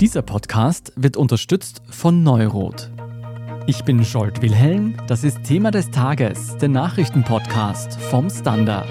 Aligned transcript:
Dieser 0.00 0.22
Podcast 0.22 0.92
wird 0.96 1.16
unterstützt 1.16 1.80
von 1.88 2.24
Neurot. 2.24 2.90
Ich 3.68 3.84
bin 3.84 4.04
Scholt 4.04 4.42
Wilhelm, 4.42 4.96
das 5.06 5.22
ist 5.22 5.44
Thema 5.44 5.70
des 5.70 5.92
Tages, 5.92 6.56
der 6.56 6.68
Nachrichtenpodcast 6.68 8.00
vom 8.00 8.28
Standard. 8.28 8.88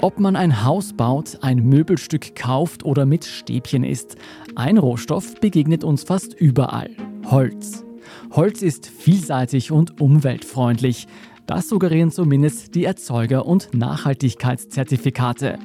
Ob 0.00 0.18
man 0.18 0.34
ein 0.34 0.64
Haus 0.64 0.92
baut, 0.92 1.38
ein 1.40 1.58
Möbelstück 1.58 2.34
kauft 2.34 2.84
oder 2.84 3.06
mit 3.06 3.24
Stäbchen 3.24 3.84
isst, 3.84 4.16
ein 4.56 4.76
Rohstoff 4.76 5.36
begegnet 5.40 5.84
uns 5.84 6.02
fast 6.02 6.34
überall. 6.34 6.90
Holz. 7.26 7.84
Holz 8.32 8.60
ist 8.60 8.86
vielseitig 8.88 9.70
und 9.70 10.00
umweltfreundlich. 10.00 11.06
Das 11.46 11.68
suggerieren 11.68 12.10
zumindest 12.10 12.74
die 12.74 12.84
Erzeuger- 12.84 13.46
und 13.46 13.74
Nachhaltigkeitszertifikate. 13.74 15.58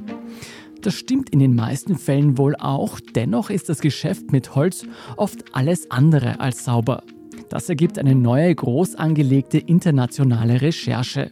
Das 0.81 0.93
stimmt 0.93 1.29
in 1.29 1.39
den 1.39 1.55
meisten 1.55 1.97
Fällen 1.97 2.37
wohl 2.37 2.55
auch, 2.55 2.99
dennoch 2.99 3.49
ist 3.49 3.70
das 3.70 3.79
Geschäft 3.79 4.31
mit 4.31 4.55
Holz 4.55 4.85
oft 5.17 5.43
alles 5.53 5.91
andere 5.91 6.39
als 6.39 6.63
sauber. 6.63 7.03
Das 7.49 7.67
ergibt 7.67 7.97
eine 7.97 8.15
neue 8.15 8.53
groß 8.53 8.95
angelegte 8.95 9.57
internationale 9.57 10.61
Recherche. 10.61 11.31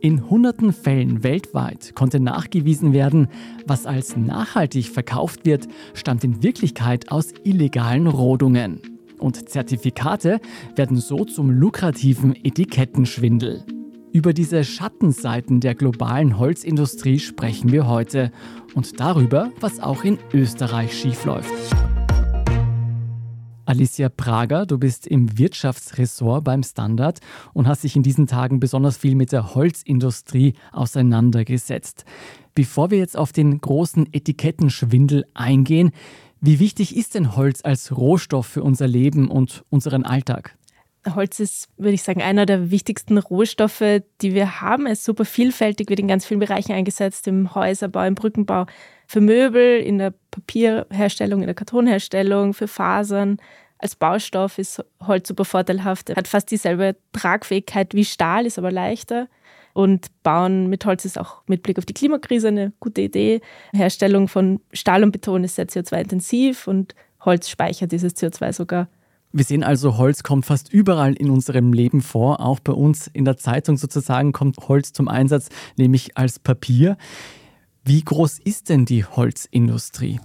In 0.00 0.30
hunderten 0.30 0.72
Fällen 0.72 1.22
weltweit 1.22 1.94
konnte 1.94 2.20
nachgewiesen 2.20 2.92
werden, 2.92 3.28
was 3.66 3.84
als 3.84 4.16
nachhaltig 4.16 4.88
verkauft 4.88 5.44
wird, 5.44 5.66
stammt 5.92 6.24
in 6.24 6.42
Wirklichkeit 6.42 7.10
aus 7.10 7.32
illegalen 7.44 8.06
Rodungen. 8.06 8.89
Und 9.20 9.50
Zertifikate 9.50 10.40
werden 10.74 10.96
so 10.96 11.24
zum 11.24 11.50
lukrativen 11.50 12.34
Etikettenschwindel. 12.34 13.64
Über 14.12 14.32
diese 14.32 14.64
Schattenseiten 14.64 15.60
der 15.60 15.74
globalen 15.74 16.38
Holzindustrie 16.38 17.20
sprechen 17.20 17.70
wir 17.70 17.86
heute 17.86 18.32
und 18.74 18.98
darüber, 18.98 19.52
was 19.60 19.78
auch 19.78 20.02
in 20.04 20.18
Österreich 20.32 20.98
schiefläuft. 20.98 21.52
Alicia 23.66 24.08
Prager, 24.08 24.66
du 24.66 24.78
bist 24.78 25.06
im 25.06 25.38
Wirtschaftsressort 25.38 26.42
beim 26.42 26.64
Standard 26.64 27.20
und 27.52 27.68
hast 27.68 27.84
dich 27.84 27.94
in 27.94 28.02
diesen 28.02 28.26
Tagen 28.26 28.58
besonders 28.58 28.96
viel 28.96 29.14
mit 29.14 29.30
der 29.30 29.54
Holzindustrie 29.54 30.54
auseinandergesetzt. 30.72 32.04
Bevor 32.56 32.90
wir 32.90 32.98
jetzt 32.98 33.16
auf 33.16 33.30
den 33.30 33.60
großen 33.60 34.12
Etikettenschwindel 34.12 35.24
eingehen, 35.34 35.92
wie 36.40 36.58
wichtig 36.58 36.96
ist 36.96 37.14
denn 37.14 37.36
Holz 37.36 37.60
als 37.64 37.96
Rohstoff 37.96 38.46
für 38.46 38.62
unser 38.62 38.88
Leben 38.88 39.28
und 39.28 39.64
unseren 39.70 40.04
Alltag? 40.04 40.56
Holz 41.14 41.40
ist, 41.40 41.68
würde 41.78 41.94
ich 41.94 42.02
sagen, 42.02 42.20
einer 42.20 42.44
der 42.44 42.70
wichtigsten 42.70 43.16
Rohstoffe, 43.16 44.02
die 44.20 44.34
wir 44.34 44.60
haben. 44.60 44.86
Es 44.86 45.00
ist 45.00 45.04
super 45.06 45.24
vielfältig, 45.24 45.88
wird 45.88 46.00
in 46.00 46.08
ganz 46.08 46.26
vielen 46.26 46.40
Bereichen 46.40 46.72
eingesetzt, 46.72 47.26
im 47.26 47.54
Häuserbau, 47.54 48.04
im 48.04 48.14
Brückenbau, 48.14 48.66
für 49.06 49.20
Möbel, 49.20 49.80
in 49.80 49.98
der 49.98 50.12
Papierherstellung, 50.30 51.40
in 51.40 51.46
der 51.46 51.54
Kartonherstellung, 51.54 52.52
für 52.52 52.68
Fasern. 52.68 53.38
Als 53.78 53.96
Baustoff 53.96 54.58
ist 54.58 54.84
Holz 55.00 55.26
super 55.26 55.46
vorteilhaft, 55.46 56.14
hat 56.14 56.28
fast 56.28 56.50
dieselbe 56.50 56.96
Tragfähigkeit 57.12 57.94
wie 57.94 58.04
Stahl, 58.04 58.44
ist 58.44 58.58
aber 58.58 58.70
leichter. 58.70 59.28
Und 59.72 60.08
Bauen 60.22 60.68
mit 60.68 60.84
Holz 60.84 61.04
ist 61.04 61.18
auch 61.18 61.42
mit 61.46 61.62
Blick 61.62 61.78
auf 61.78 61.86
die 61.86 61.94
Klimakrise 61.94 62.48
eine 62.48 62.72
gute 62.80 63.02
Idee. 63.02 63.40
Herstellung 63.72 64.28
von 64.28 64.60
Stahl 64.72 65.04
und 65.04 65.12
Beton 65.12 65.44
ist 65.44 65.56
sehr 65.56 65.68
CO2-intensiv 65.68 66.66
und 66.66 66.94
Holz 67.20 67.48
speichert 67.48 67.92
dieses 67.92 68.16
CO2 68.16 68.52
sogar. 68.52 68.88
Wir 69.32 69.44
sehen 69.44 69.62
also, 69.62 69.96
Holz 69.96 70.24
kommt 70.24 70.44
fast 70.44 70.72
überall 70.72 71.14
in 71.14 71.30
unserem 71.30 71.72
Leben 71.72 72.00
vor. 72.00 72.40
Auch 72.40 72.58
bei 72.58 72.72
uns 72.72 73.06
in 73.06 73.24
der 73.24 73.36
Zeitung 73.36 73.76
sozusagen 73.76 74.32
kommt 74.32 74.56
Holz 74.66 74.92
zum 74.92 75.06
Einsatz, 75.06 75.50
nämlich 75.76 76.16
als 76.16 76.40
Papier. 76.40 76.96
Wie 77.84 78.02
groß 78.02 78.40
ist 78.40 78.70
denn 78.70 78.86
die 78.86 79.04
Holzindustrie? 79.04 80.20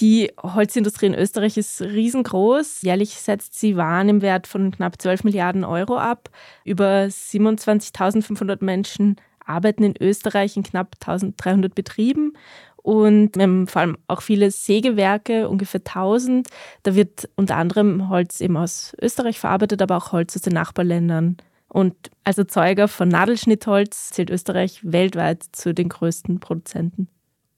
Die 0.00 0.30
Holzindustrie 0.40 1.06
in 1.06 1.14
Österreich 1.14 1.56
ist 1.56 1.82
riesengroß. 1.82 2.82
Jährlich 2.82 3.14
setzt 3.14 3.58
sie 3.58 3.76
Waren 3.76 4.08
im 4.08 4.22
Wert 4.22 4.46
von 4.46 4.70
knapp 4.70 5.00
12 5.02 5.24
Milliarden 5.24 5.64
Euro 5.64 5.98
ab. 5.98 6.30
Über 6.64 7.06
27.500 7.06 8.64
Menschen 8.64 9.16
arbeiten 9.44 9.82
in 9.82 9.94
Österreich 10.00 10.56
in 10.56 10.62
knapp 10.62 10.94
1300 11.00 11.74
Betrieben. 11.74 12.34
Und 12.76 13.34
wir 13.34 13.42
haben 13.42 13.66
vor 13.66 13.82
allem 13.82 13.98
auch 14.06 14.22
viele 14.22 14.52
Sägewerke, 14.52 15.48
ungefähr 15.48 15.80
1000. 15.80 16.48
Da 16.84 16.94
wird 16.94 17.28
unter 17.34 17.56
anderem 17.56 18.08
Holz 18.08 18.40
eben 18.40 18.56
aus 18.56 18.94
Österreich 19.02 19.40
verarbeitet, 19.40 19.82
aber 19.82 19.96
auch 19.96 20.12
Holz 20.12 20.36
aus 20.36 20.42
den 20.42 20.54
Nachbarländern. 20.54 21.38
Und 21.68 21.94
als 22.22 22.38
Erzeuger 22.38 22.86
von 22.86 23.08
Nadelschnittholz 23.08 24.10
zählt 24.10 24.30
Österreich 24.30 24.80
weltweit 24.84 25.42
zu 25.52 25.74
den 25.74 25.88
größten 25.88 26.38
Produzenten. 26.38 27.08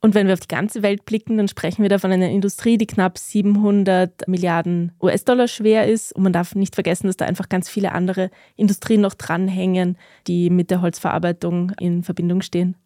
Und 0.02 0.14
wenn 0.14 0.26
wir 0.26 0.32
auf 0.32 0.40
die 0.40 0.48
ganze 0.48 0.82
Welt 0.82 1.04
blicken, 1.04 1.36
dann 1.36 1.48
sprechen 1.48 1.82
wir 1.82 1.90
da 1.90 1.98
von 1.98 2.10
einer 2.10 2.30
Industrie, 2.30 2.78
die 2.78 2.86
knapp 2.86 3.18
700 3.18 4.26
Milliarden 4.28 4.92
US-Dollar 5.02 5.46
schwer 5.46 5.86
ist. 5.86 6.12
Und 6.12 6.22
man 6.22 6.32
darf 6.32 6.54
nicht 6.54 6.74
vergessen, 6.74 7.06
dass 7.06 7.18
da 7.18 7.26
einfach 7.26 7.50
ganz 7.50 7.68
viele 7.68 7.92
andere 7.92 8.30
Industrien 8.56 9.02
noch 9.02 9.14
dranhängen, 9.14 9.98
die 10.26 10.48
mit 10.48 10.70
der 10.70 10.80
Holzverarbeitung 10.80 11.72
in 11.78 12.02
Verbindung 12.02 12.40
stehen. 12.40 12.76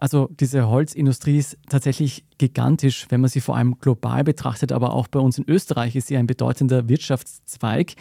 Also 0.00 0.30
diese 0.40 0.66
Holzindustrie 0.66 1.36
ist 1.36 1.58
tatsächlich 1.68 2.24
gigantisch, 2.38 3.06
wenn 3.10 3.20
man 3.20 3.28
sie 3.28 3.42
vor 3.42 3.56
allem 3.56 3.78
global 3.78 4.24
betrachtet, 4.24 4.72
aber 4.72 4.94
auch 4.94 5.08
bei 5.08 5.20
uns 5.20 5.36
in 5.36 5.44
Österreich 5.46 5.94
ist 5.94 6.06
sie 6.06 6.16
ein 6.16 6.26
bedeutender 6.26 6.88
Wirtschaftszweig. 6.88 7.92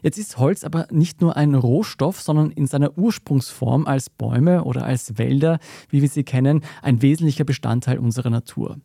Jetzt 0.00 0.18
ist 0.18 0.38
Holz 0.38 0.62
aber 0.62 0.86
nicht 0.92 1.20
nur 1.20 1.36
ein 1.36 1.56
Rohstoff, 1.56 2.20
sondern 2.22 2.52
in 2.52 2.68
seiner 2.68 2.96
Ursprungsform 2.96 3.88
als 3.88 4.08
Bäume 4.08 4.62
oder 4.62 4.84
als 4.84 5.18
Wälder, 5.18 5.58
wie 5.90 6.00
wir 6.00 6.08
sie 6.08 6.22
kennen, 6.22 6.62
ein 6.80 7.02
wesentlicher 7.02 7.44
Bestandteil 7.44 7.98
unserer 7.98 8.30
Natur. 8.30 8.76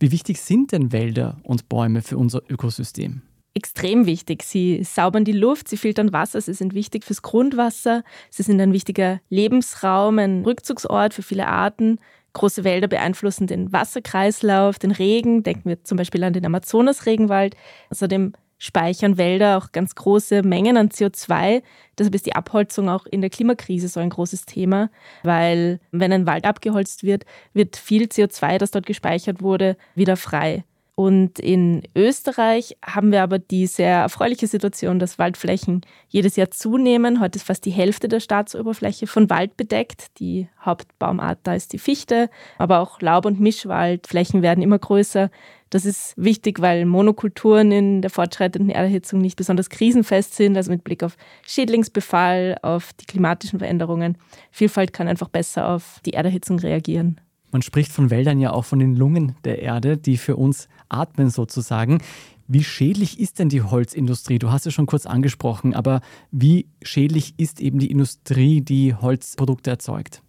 Wie 0.00 0.10
wichtig 0.10 0.40
sind 0.40 0.72
denn 0.72 0.92
Wälder 0.92 1.36
und 1.42 1.68
Bäume 1.68 2.00
für 2.00 2.16
unser 2.16 2.40
Ökosystem? 2.48 3.20
Extrem 3.56 4.06
wichtig. 4.06 4.42
Sie 4.42 4.84
saubern 4.84 5.24
die 5.24 5.32
Luft, 5.32 5.68
sie 5.68 5.76
filtern 5.76 6.12
Wasser, 6.12 6.40
sie 6.40 6.52
sind 6.52 6.74
wichtig 6.74 7.04
fürs 7.04 7.22
Grundwasser, 7.22 8.04
sie 8.30 8.42
sind 8.42 8.60
ein 8.60 8.72
wichtiger 8.72 9.20
Lebensraum, 9.30 10.18
ein 10.18 10.42
Rückzugsort 10.44 11.14
für 11.14 11.22
viele 11.22 11.46
Arten. 11.48 11.98
Große 12.34 12.64
Wälder 12.64 12.86
beeinflussen 12.86 13.46
den 13.46 13.72
Wasserkreislauf, 13.72 14.78
den 14.78 14.90
Regen. 14.90 15.42
Denken 15.42 15.70
wir 15.70 15.82
zum 15.84 15.96
Beispiel 15.96 16.22
an 16.22 16.34
den 16.34 16.44
Amazonas-Regenwald. 16.44 17.56
Außerdem 17.88 18.34
speichern 18.58 19.16
Wälder 19.16 19.56
auch 19.56 19.72
ganz 19.72 19.94
große 19.94 20.42
Mengen 20.42 20.76
an 20.76 20.90
CO2. 20.90 21.62
Deshalb 21.98 22.14
ist 22.14 22.26
die 22.26 22.34
Abholzung 22.34 22.90
auch 22.90 23.06
in 23.06 23.22
der 23.22 23.30
Klimakrise 23.30 23.88
so 23.88 24.00
ein 24.00 24.10
großes 24.10 24.44
Thema, 24.44 24.90
weil 25.22 25.80
wenn 25.92 26.12
ein 26.12 26.26
Wald 26.26 26.44
abgeholzt 26.44 27.04
wird, 27.04 27.24
wird 27.54 27.76
viel 27.76 28.04
CO2, 28.04 28.58
das 28.58 28.70
dort 28.70 28.86
gespeichert 28.86 29.40
wurde, 29.40 29.76
wieder 29.94 30.16
frei. 30.16 30.64
Und 30.98 31.38
in 31.38 31.82
Österreich 31.94 32.78
haben 32.82 33.12
wir 33.12 33.22
aber 33.22 33.38
die 33.38 33.66
sehr 33.66 33.96
erfreuliche 33.96 34.46
Situation, 34.46 34.98
dass 34.98 35.18
Waldflächen 35.18 35.82
jedes 36.08 36.36
Jahr 36.36 36.50
zunehmen. 36.50 37.20
Heute 37.20 37.36
ist 37.36 37.46
fast 37.46 37.66
die 37.66 37.70
Hälfte 37.70 38.08
der 38.08 38.18
Staatsoberfläche 38.18 39.06
von 39.06 39.28
Wald 39.28 39.58
bedeckt. 39.58 40.18
Die 40.18 40.48
Hauptbaumart 40.58 41.40
da 41.42 41.54
ist 41.54 41.74
die 41.74 41.78
Fichte, 41.78 42.30
aber 42.56 42.80
auch 42.80 43.02
Laub- 43.02 43.26
und 43.26 43.38
Mischwaldflächen 43.40 44.40
werden 44.40 44.62
immer 44.62 44.78
größer. 44.78 45.30
Das 45.68 45.84
ist 45.84 46.14
wichtig, 46.16 46.62
weil 46.62 46.86
Monokulturen 46.86 47.72
in 47.72 48.00
der 48.00 48.10
fortschreitenden 48.10 48.70
Erderhitzung 48.70 49.20
nicht 49.20 49.36
besonders 49.36 49.68
krisenfest 49.68 50.34
sind, 50.34 50.56
also 50.56 50.70
mit 50.70 50.82
Blick 50.82 51.02
auf 51.02 51.18
Schädlingsbefall, 51.46 52.56
auf 52.62 52.94
die 52.94 53.04
klimatischen 53.04 53.58
Veränderungen. 53.58 54.16
Vielfalt 54.50 54.94
kann 54.94 55.08
einfach 55.08 55.28
besser 55.28 55.68
auf 55.68 56.00
die 56.06 56.14
Erderhitzung 56.14 56.58
reagieren. 56.58 57.20
Man 57.52 57.62
spricht 57.62 57.92
von 57.92 58.10
Wäldern 58.10 58.40
ja 58.40 58.52
auch 58.52 58.64
von 58.64 58.78
den 58.78 58.94
Lungen 58.94 59.36
der 59.44 59.62
Erde, 59.62 59.96
die 59.96 60.16
für 60.16 60.36
uns 60.36 60.68
atmen 60.88 61.30
sozusagen. 61.30 62.02
Wie 62.48 62.62
schädlich 62.62 63.18
ist 63.18 63.38
denn 63.38 63.48
die 63.48 63.62
Holzindustrie? 63.62 64.38
Du 64.38 64.50
hast 64.50 64.66
es 64.66 64.74
schon 64.74 64.86
kurz 64.86 65.06
angesprochen, 65.06 65.74
aber 65.74 66.00
wie 66.30 66.68
schädlich 66.82 67.34
ist 67.38 67.60
eben 67.60 67.78
die 67.78 67.90
Industrie, 67.90 68.60
die 68.60 68.94
Holzprodukte 68.94 69.70
erzeugt? 69.70 70.22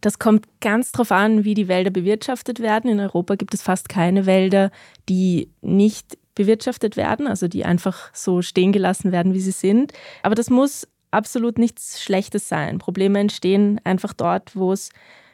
Das 0.00 0.18
kommt 0.18 0.46
ganz 0.60 0.92
darauf 0.92 1.12
an, 1.12 1.44
wie 1.44 1.54
die 1.54 1.68
Wälder 1.68 1.90
bewirtschaftet 1.90 2.60
werden. 2.60 2.90
In 2.90 3.00
Europa 3.00 3.34
gibt 3.36 3.54
es 3.54 3.62
fast 3.62 3.88
keine 3.88 4.26
Wälder, 4.26 4.70
die 5.08 5.50
nicht 5.60 6.18
bewirtschaftet 6.34 6.96
werden, 6.96 7.26
also 7.26 7.48
die 7.48 7.64
einfach 7.64 8.10
so 8.14 8.40
stehen 8.40 8.72
gelassen 8.72 9.12
werden, 9.12 9.34
wie 9.34 9.40
sie 9.40 9.50
sind. 9.50 9.92
Aber 10.22 10.34
das 10.34 10.48
muss 10.48 10.88
absolut 11.10 11.58
nichts 11.58 12.02
Schlechtes 12.02 12.48
sein. 12.48 12.78
Probleme 12.78 13.18
entstehen 13.18 13.80
einfach 13.84 14.12
dort, 14.14 14.56
wo 14.56 14.72
es 14.72 14.90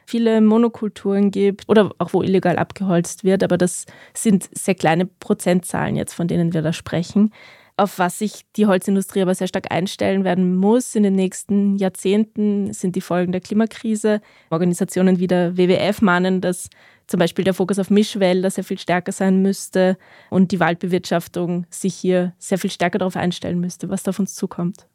viele 0.07 0.41
Monokulturen 0.41 1.31
gibt 1.31 1.67
oder 1.67 1.91
auch 1.99 2.13
wo 2.13 2.23
illegal 2.23 2.57
abgeholzt 2.57 3.23
wird. 3.23 3.43
Aber 3.43 3.57
das 3.57 3.85
sind 4.13 4.49
sehr 4.53 4.75
kleine 4.75 5.05
Prozentzahlen 5.05 5.95
jetzt, 5.95 6.13
von 6.13 6.27
denen 6.27 6.53
wir 6.53 6.61
da 6.61 6.73
sprechen. 6.73 7.31
Auf 7.79 7.99
was 7.99 8.17
sich 8.17 8.45
die 8.55 8.65
Holzindustrie 8.65 9.21
aber 9.21 9.35
sehr 9.35 9.47
stark 9.47 9.71
einstellen 9.71 10.23
werden 10.23 10.55
muss 10.55 10.95
in 10.95 11.03
den 11.03 11.13
nächsten 11.13 11.77
Jahrzehnten, 11.77 12.73
sind 12.73 12.95
die 12.95 13.01
Folgen 13.01 13.31
der 13.31 13.41
Klimakrise. 13.41 14.21
Organisationen 14.49 15.19
wie 15.19 15.27
der 15.27 15.57
WWF 15.57 16.01
mahnen, 16.01 16.41
dass 16.41 16.69
zum 17.05 17.19
Beispiel 17.19 17.45
der 17.45 17.53
Fokus 17.53 17.77
auf 17.77 17.91
Mischwälder 17.91 18.49
sehr 18.49 18.63
viel 18.63 18.79
stärker 18.79 19.11
sein 19.11 19.43
müsste 19.43 19.97
und 20.31 20.51
die 20.51 20.59
Waldbewirtschaftung 20.59 21.67
sich 21.69 21.93
hier 21.93 22.33
sehr 22.39 22.57
viel 22.57 22.71
stärker 22.71 22.97
darauf 22.97 23.15
einstellen 23.15 23.59
müsste, 23.59 23.89
was 23.89 24.01
da 24.01 24.09
auf 24.09 24.19
uns 24.19 24.33
zukommt. 24.33 24.87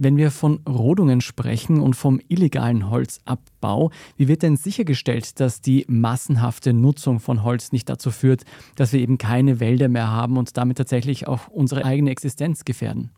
Wenn 0.00 0.16
wir 0.16 0.30
von 0.30 0.60
Rodungen 0.64 1.20
sprechen 1.20 1.80
und 1.80 1.94
vom 1.94 2.20
illegalen 2.28 2.88
Holzabbau, 2.88 3.90
wie 4.16 4.28
wird 4.28 4.42
denn 4.42 4.56
sichergestellt, 4.56 5.40
dass 5.40 5.60
die 5.60 5.86
massenhafte 5.88 6.72
Nutzung 6.72 7.18
von 7.18 7.42
Holz 7.42 7.72
nicht 7.72 7.88
dazu 7.88 8.12
führt, 8.12 8.44
dass 8.76 8.92
wir 8.92 9.00
eben 9.00 9.18
keine 9.18 9.58
Wälder 9.58 9.88
mehr 9.88 10.06
haben 10.06 10.36
und 10.36 10.56
damit 10.56 10.78
tatsächlich 10.78 11.26
auch 11.26 11.48
unsere 11.48 11.84
eigene 11.84 12.12
Existenz 12.12 12.64
gefährden? 12.64 13.10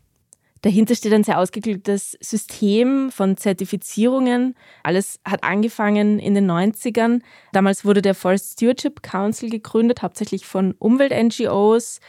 Dahinter 0.63 0.95
steht 0.95 1.15
ein 1.15 1.25
sehr 1.25 1.39
ausgeklügeltes 1.39 2.19
System 2.21 3.11
von 3.11 3.39
Zertifizierungen. 3.39 4.55
Alles 4.83 5.19
hat 5.25 5.43
angefangen 5.43 6.19
in 6.19 6.35
den 6.35 6.51
90ern. 6.51 7.21
Damals 7.53 7.87
wurde 7.87 8.03
der 8.03 8.15
Forest 8.15 8.53
Stewardship 8.53 9.03
Council 9.03 9.49
gegründet, 9.49 10.03
hauptsächlich 10.03 10.45
von 10.45 10.75
Umwelt-NGOs, 10.79 12.01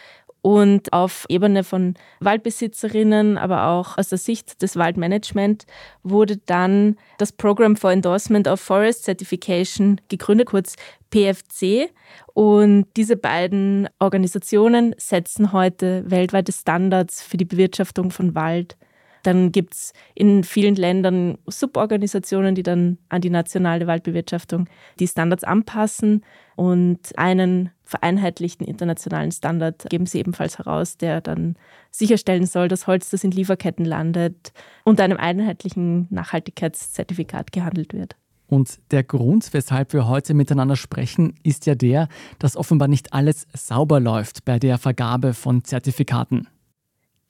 und 0.42 0.92
auf 0.92 1.26
Ebene 1.30 1.64
von 1.64 1.94
Waldbesitzerinnen, 2.20 3.38
aber 3.38 3.68
auch 3.68 3.98
aus 3.98 4.10
der 4.10 4.18
Sicht 4.18 4.62
des 4.62 4.76
Waldmanagement 4.76 5.66
wurde 6.04 6.38
dann 6.38 6.98
das 7.20 7.32
Program 7.32 7.76
for 7.76 7.92
Endorsement 7.92 8.48
of 8.48 8.60
Forest 8.60 9.04
Certification 9.04 10.02
gegründet, 10.10 10.48
kurz 10.48 10.76
PFC. 11.12 11.92
Und 12.34 12.88
diese 12.98 13.18
beiden 13.18 13.88
Organisationen 14.00 14.96
setzen 14.98 15.52
heute 15.52 16.10
weltweite 16.10 16.52
Standards 16.52 17.22
für 17.22 17.38
die 17.38 17.46
Bewirtschaftung 17.46 18.10
von 18.10 18.34
Wald. 18.34 18.78
Dann 19.24 19.52
gibt 19.52 19.76
es 19.76 19.94
in 20.16 20.44
vielen 20.44 20.76
Ländern 20.76 21.38
Suborganisationen, 21.46 22.56
die 22.56 22.64
dann 22.64 22.98
an 23.10 23.22
die 23.22 23.30
nationale 23.30 23.86
Waldbewirtschaftung 23.86 24.68
die 25.00 25.08
Standards 25.08 25.44
anpassen. 25.44 26.24
Und 26.56 27.18
einen 27.18 27.70
vereinheitlichten 27.92 28.66
internationalen 28.66 29.32
Standard 29.32 29.86
geben 29.90 30.06
sie 30.06 30.20
ebenfalls 30.20 30.58
heraus, 30.58 30.98
der 30.98 31.20
dann 31.20 31.56
sicherstellen 31.92 32.46
soll, 32.46 32.70
dass 32.70 32.88
Holz, 32.88 33.10
das 33.10 33.26
in 33.26 33.32
Lieferketten 33.32 33.86
landet, 33.86 34.54
unter 34.86 35.04
einem 35.04 35.18
einheitlichen 35.18 36.08
Nachhaltigkeitszertifikat 36.10 37.52
gehandelt 37.52 37.94
wird. 37.94 38.16
Und 38.48 38.80
der 38.92 39.04
Grund, 39.04 39.54
weshalb 39.54 39.94
wir 39.94 40.08
heute 40.08 40.34
miteinander 40.34 40.78
sprechen, 40.78 41.36
ist 41.44 41.66
ja 41.66 41.76
der, 41.76 42.08
dass 42.40 42.58
offenbar 42.58 42.88
nicht 42.88 43.14
alles 43.14 43.46
sauber 43.54 44.00
läuft 44.00 44.46
bei 44.46 44.58
der 44.58 44.78
Vergabe 44.78 45.34
von 45.34 45.64
Zertifikaten. 45.64 46.48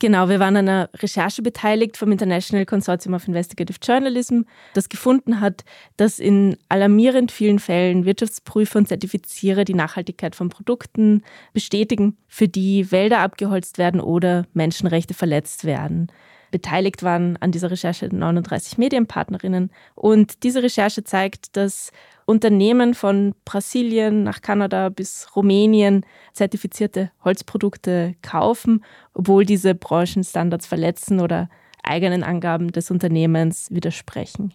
Genau, 0.01 0.30
wir 0.30 0.39
waren 0.39 0.56
an 0.56 0.68
einer 0.68 0.89
Recherche 0.95 1.44
beteiligt 1.44 1.95
vom 1.95 2.12
International 2.12 2.65
Consortium 2.65 3.13
of 3.13 3.27
Investigative 3.27 3.77
Journalism, 3.83 4.42
das 4.74 4.89
gefunden 4.89 5.42
hat, 5.42 5.63
dass 5.95 6.18
in 6.18 6.57
alarmierend 6.69 7.31
vielen 7.31 7.59
Fällen 7.59 8.03
Wirtschaftsprüfer 8.03 8.80
und 8.80 8.88
Zertifizierer 8.88 9.63
die 9.63 9.75
Nachhaltigkeit 9.75 10.36
von 10.36 10.50
Produkten 10.50 11.21
bestätigen, 11.53 12.18
für 12.27 12.48
die 12.48 12.92
Wälder 12.92 13.19
abgeholzt 13.19 13.77
werden 13.77 14.01
oder 14.01 14.48
Menschenrechte 14.56 15.13
verletzt 15.13 15.65
werden. 15.65 16.12
Beteiligt 16.50 17.04
waren 17.04 17.38
an 17.38 17.51
dieser 17.51 17.69
Recherche 17.69 18.09
39 18.12 18.80
Medienpartnerinnen. 18.80 19.71
Und 19.94 20.42
diese 20.42 20.63
Recherche 20.63 21.04
zeigt, 21.04 21.56
dass 21.56 21.92
Unternehmen 22.31 22.94
von 22.94 23.36
Brasilien 23.45 24.24
nach 24.24 24.42
Kanada 24.42 24.89
bis 24.89 25.28
Rumänien 25.36 26.06
zertifizierte 26.33 27.12
Holzprodukte 27.24 28.16
kaufen, 28.22 28.83
obwohl 29.13 29.45
diese 29.45 29.75
Branchenstandards 29.75 30.66
verletzen 30.66 31.19
oder 31.19 31.50
eigenen 31.83 32.24
Angaben 32.24 32.72
des 32.72 32.89
Unternehmens 32.89 33.68
widersprechen. 33.69 34.54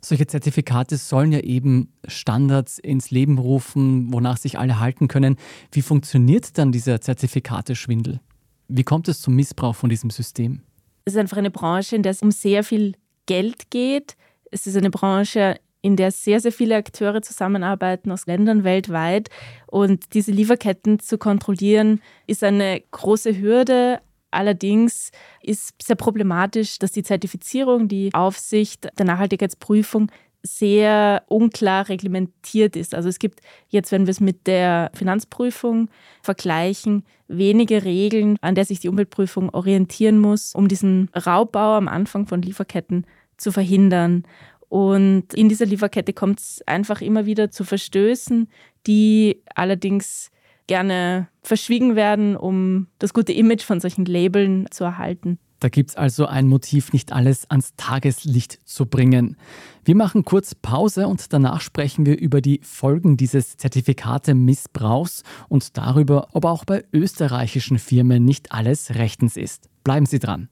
Solche 0.00 0.26
Zertifikate 0.26 0.96
sollen 0.96 1.32
ja 1.32 1.40
eben 1.40 1.92
Standards 2.06 2.78
ins 2.78 3.10
Leben 3.10 3.38
rufen, 3.38 4.12
wonach 4.12 4.36
sich 4.36 4.58
alle 4.58 4.80
halten 4.80 5.08
können. 5.08 5.36
Wie 5.72 5.82
funktioniert 5.82 6.56
dann 6.56 6.72
dieser 6.72 7.00
Zertifikateschwindel? 7.00 8.20
Wie 8.68 8.84
kommt 8.84 9.08
es 9.08 9.20
zum 9.20 9.34
Missbrauch 9.34 9.74
von 9.74 9.90
diesem 9.90 10.10
System? 10.10 10.62
Es 11.04 11.14
ist 11.14 11.18
einfach 11.18 11.36
eine 11.36 11.50
Branche, 11.50 11.96
in 11.96 12.02
der 12.02 12.12
es 12.12 12.22
um 12.22 12.30
sehr 12.30 12.62
viel 12.62 12.94
Geld 13.26 13.70
geht. 13.70 14.16
Es 14.50 14.66
ist 14.66 14.76
eine 14.76 14.90
Branche, 14.90 15.56
in 15.88 15.96
der 15.96 16.10
sehr, 16.10 16.38
sehr 16.38 16.52
viele 16.52 16.76
Akteure 16.76 17.22
zusammenarbeiten 17.22 18.12
aus 18.12 18.26
Ländern 18.26 18.62
weltweit. 18.62 19.30
Und 19.66 20.12
diese 20.12 20.32
Lieferketten 20.32 21.00
zu 21.00 21.16
kontrollieren, 21.16 22.02
ist 22.26 22.44
eine 22.44 22.82
große 22.90 23.38
Hürde. 23.38 24.00
Allerdings 24.30 25.12
ist 25.42 25.72
sehr 25.82 25.96
problematisch, 25.96 26.78
dass 26.78 26.92
die 26.92 27.02
Zertifizierung, 27.02 27.88
die 27.88 28.10
Aufsicht 28.12 28.90
der 28.98 29.06
Nachhaltigkeitsprüfung 29.06 30.12
sehr 30.42 31.22
unklar 31.28 31.88
reglementiert 31.88 32.76
ist. 32.76 32.94
Also 32.94 33.08
es 33.08 33.18
gibt 33.18 33.40
jetzt, 33.70 33.90
wenn 33.90 34.06
wir 34.06 34.10
es 34.10 34.20
mit 34.20 34.46
der 34.46 34.90
Finanzprüfung 34.92 35.88
vergleichen, 36.22 37.02
wenige 37.28 37.84
Regeln, 37.84 38.36
an 38.42 38.54
der 38.54 38.66
sich 38.66 38.78
die 38.78 38.90
Umweltprüfung 38.90 39.48
orientieren 39.54 40.18
muss, 40.18 40.54
um 40.54 40.68
diesen 40.68 41.08
Raubbau 41.14 41.76
am 41.76 41.88
Anfang 41.88 42.26
von 42.26 42.42
Lieferketten 42.42 43.06
zu 43.38 43.52
verhindern. 43.52 44.24
Und 44.68 45.32
in 45.34 45.48
dieser 45.48 45.66
Lieferkette 45.66 46.12
kommt 46.12 46.40
es 46.40 46.62
einfach 46.66 47.00
immer 47.00 47.26
wieder 47.26 47.50
zu 47.50 47.64
Verstößen, 47.64 48.48
die 48.86 49.42
allerdings 49.54 50.30
gerne 50.66 51.28
verschwiegen 51.42 51.96
werden, 51.96 52.36
um 52.36 52.88
das 52.98 53.14
gute 53.14 53.32
Image 53.32 53.62
von 53.62 53.80
solchen 53.80 54.04
Labeln 54.04 54.66
zu 54.70 54.84
erhalten. 54.84 55.38
Da 55.60 55.68
gibt 55.68 55.90
es 55.90 55.96
also 55.96 56.26
ein 56.26 56.46
Motiv, 56.46 56.92
nicht 56.92 57.12
alles 57.12 57.50
ans 57.50 57.72
Tageslicht 57.76 58.60
zu 58.64 58.86
bringen. 58.86 59.36
Wir 59.84 59.96
machen 59.96 60.24
kurz 60.24 60.54
Pause 60.54 61.08
und 61.08 61.32
danach 61.32 61.60
sprechen 61.62 62.06
wir 62.06 62.16
über 62.16 62.40
die 62.40 62.60
Folgen 62.62 63.16
dieses 63.16 63.56
Zertifikate-Missbrauchs 63.56 65.24
und 65.48 65.76
darüber, 65.76 66.28
ob 66.32 66.44
auch 66.44 66.64
bei 66.64 66.84
österreichischen 66.92 67.78
Firmen 67.78 68.24
nicht 68.24 68.52
alles 68.52 68.94
rechtens 68.94 69.36
ist. 69.36 69.68
Bleiben 69.82 70.06
Sie 70.06 70.20
dran. 70.20 70.48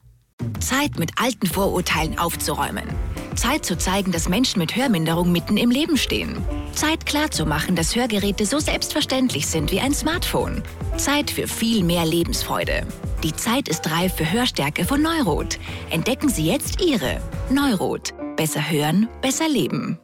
Zeit, 0.60 0.98
mit 0.98 1.12
alten 1.16 1.46
Vorurteilen 1.46 2.18
aufzuräumen. 2.18 2.84
Zeit 3.36 3.64
zu 3.64 3.76
zeigen, 3.76 4.12
dass 4.12 4.28
Menschen 4.28 4.58
mit 4.58 4.74
Hörminderung 4.74 5.30
mitten 5.30 5.56
im 5.56 5.70
Leben 5.70 5.96
stehen. 5.96 6.36
Zeit 6.72 7.06
klarzumachen, 7.06 7.76
dass 7.76 7.94
Hörgeräte 7.94 8.46
so 8.46 8.58
selbstverständlich 8.58 9.46
sind 9.46 9.70
wie 9.70 9.80
ein 9.80 9.94
Smartphone. 9.94 10.62
Zeit 10.96 11.30
für 11.30 11.46
viel 11.46 11.84
mehr 11.84 12.04
Lebensfreude. 12.04 12.86
Die 13.22 13.34
Zeit 13.34 13.68
ist 13.68 13.90
reif 13.90 14.14
für 14.14 14.30
Hörstärke 14.30 14.84
von 14.84 15.02
Neurot. 15.02 15.58
Entdecken 15.90 16.28
Sie 16.28 16.46
jetzt 16.46 16.82
Ihre 16.82 17.20
Neurot. 17.50 18.14
Besser 18.36 18.70
hören, 18.70 19.08
besser 19.22 19.48
leben. 19.48 19.98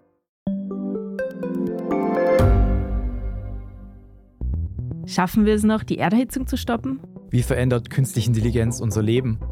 Schaffen 5.07 5.45
wir 5.45 5.55
es 5.55 5.63
noch, 5.63 5.83
die 5.83 5.99
Erderhitzung 5.99 6.47
zu 6.47 6.57
stoppen? 6.57 7.01
Wie 7.31 7.43
verändert 7.43 7.91
künstliche 7.91 8.29
Intelligenz 8.29 8.81
unser 8.81 9.03
Leben? 9.03 9.39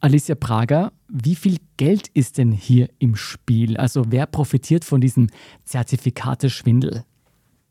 Alicia 0.00 0.36
Prager, 0.36 0.92
wie 1.08 1.34
viel 1.34 1.58
Geld 1.76 2.08
ist 2.14 2.38
denn 2.38 2.52
hier 2.52 2.88
im 2.98 3.16
Spiel? 3.16 3.76
Also 3.76 4.04
wer 4.08 4.26
profitiert 4.26 4.84
von 4.84 5.00
diesem 5.00 5.28
Zertifikateschwindel? 5.64 7.04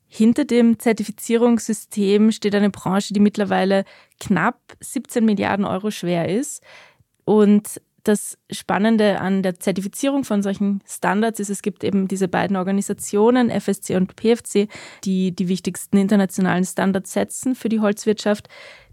Hinter 0.10 0.46
dem 0.46 0.80
Zertifizierungssystem 0.80 2.32
steht 2.32 2.56
eine 2.56 2.70
Branche, 2.70 3.14
die 3.14 3.20
mittlerweile 3.20 3.86
knapp 4.20 4.60
17 4.80 5.24
Milliarden 5.24 5.66
Euro 5.66 5.92
schwer 5.92 6.30
ist. 6.30 6.64
Und 7.26 7.82
das 8.04 8.38
Spannende 8.50 9.20
an 9.20 9.44
der 9.44 9.60
Zertifizierung 9.60 10.24
von 10.24 10.42
solchen 10.42 10.82
Standards 10.88 11.42
ist, 11.42 11.50
es 11.50 11.62
gibt 11.62 11.84
eben 11.84 12.08
diese 12.08 12.30
beiden 12.30 12.56
Organisationen, 12.56 13.50
FSC 13.50 13.98
und 13.98 14.16
PFC, 14.16 14.70
die 15.04 15.36
die 15.36 15.50
wichtigsten 15.50 15.98
internationalen 15.98 16.64
Standards 16.64 17.12
setzen 17.12 17.54
für 17.54 17.68
die 17.68 17.82
Holzwirtschaft. 17.82 18.48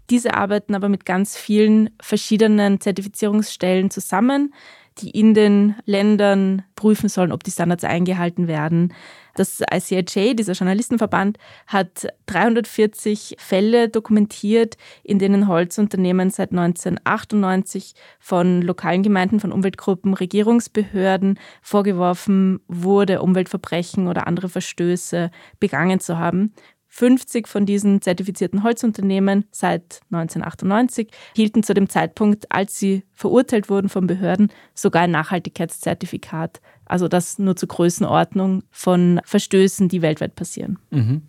Diese 0.09 0.33
arbeiten 0.33 0.75
aber 0.75 0.89
mit 0.89 1.05
ganz 1.05 1.37
vielen 1.37 1.89
verschiedenen 2.01 2.79
Zertifizierungsstellen 2.79 3.89
zusammen, 3.89 4.53
die 4.99 5.09
in 5.09 5.33
den 5.33 5.75
Ländern 5.85 6.63
prüfen 6.75 7.09
sollen, 7.09 7.31
ob 7.31 7.43
die 7.43 7.51
Standards 7.51 7.83
eingehalten 7.83 8.47
werden. 8.47 8.93
Das 9.35 9.61
ICIJ, 9.69 10.35
dieser 10.35 10.53
Journalistenverband, 10.53 11.37
hat 11.67 12.07
340 12.27 13.35
Fälle 13.37 13.89
dokumentiert, 13.89 14.77
in 15.03 15.19
denen 15.19 15.49
Holzunternehmen 15.49 16.29
seit 16.29 16.51
1998 16.51 17.95
von 18.19 18.61
lokalen 18.61 19.03
Gemeinden, 19.03 19.41
von 19.41 19.51
Umweltgruppen, 19.51 20.13
Regierungsbehörden 20.13 21.37
vorgeworfen 21.61 22.61
wurde, 22.69 23.21
Umweltverbrechen 23.21 24.07
oder 24.07 24.25
andere 24.25 24.47
Verstöße 24.47 25.31
begangen 25.59 25.99
zu 25.99 26.17
haben. 26.17 26.53
50 26.95 27.49
von 27.49 27.65
diesen 27.65 28.01
zertifizierten 28.01 28.63
Holzunternehmen 28.63 29.43
seit 29.51 29.99
1998 30.11 31.09
hielten 31.35 31.61
zu 31.61 31.73
dem 31.73 31.89
Zeitpunkt, 31.89 32.49
als 32.53 32.79
sie 32.79 33.03
verurteilt 33.11 33.69
wurden 33.69 33.89
von 33.89 34.07
Behörden, 34.07 34.49
sogar 34.73 35.01
ein 35.01 35.11
Nachhaltigkeitszertifikat 35.11 36.61
Also 36.85 37.09
das 37.09 37.37
nur 37.37 37.57
zur 37.57 37.67
Größenordnung 37.67 38.63
von 38.71 39.19
Verstößen, 39.25 39.89
die 39.89 40.01
weltweit 40.01 40.35
passieren. 40.35 40.79
Mhm. 40.89 41.23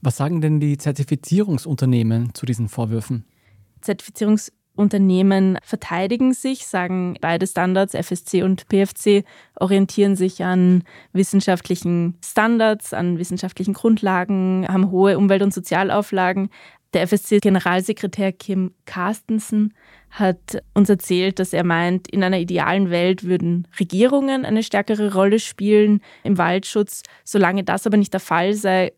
Was 0.00 0.16
sagen 0.16 0.40
denn 0.40 0.58
die 0.58 0.78
Zertifizierungsunternehmen 0.78 2.32
zu 2.32 2.46
diesen 2.46 2.70
Vorwürfen? 2.70 3.26
Zertifizierungsunternehmen 3.82 4.63
verteidigen 5.62 6.34
sich, 6.34 6.66
sagen 6.66 7.16
beide 7.20 7.46
Standards, 7.46 7.94
FSC 7.94 8.42
und 8.42 8.68
PFC, 8.68 9.24
orientieren 9.56 10.16
sich 10.16 10.42
an 10.42 10.82
wissenschaftlichen 11.12 12.18
Standards, 12.24 12.92
an 12.92 13.18
wissenschaftlichen 13.18 13.74
Grundlagen, 13.74 14.66
haben 14.68 14.90
hohe 14.90 15.16
Umwelt- 15.16 15.42
und 15.42 15.54
Sozialauflagen. 15.54 16.50
Der 16.92 17.02
FSC-Generalsekretär 17.08 18.32
Kim 18.32 18.72
Carstensen 18.84 19.74
hat 20.10 20.62
uns 20.74 20.88
erzählt, 20.88 21.40
dass 21.40 21.52
er 21.52 21.64
meint, 21.64 22.06
in 22.08 22.22
einer 22.22 22.38
idealen 22.38 22.88
Welt 22.90 23.24
würden 23.24 23.66
Regierungen 23.80 24.44
eine 24.44 24.62
stärkere 24.62 25.12
Rolle 25.12 25.40
spielen 25.40 26.00
im 26.22 26.38
Waldschutz. 26.38 27.02
Solange 27.24 27.64
das 27.64 27.86
aber 27.86 27.96
nicht 27.96 28.12
der 28.12 28.20
Fall 28.20 28.54
sei, 28.54 28.92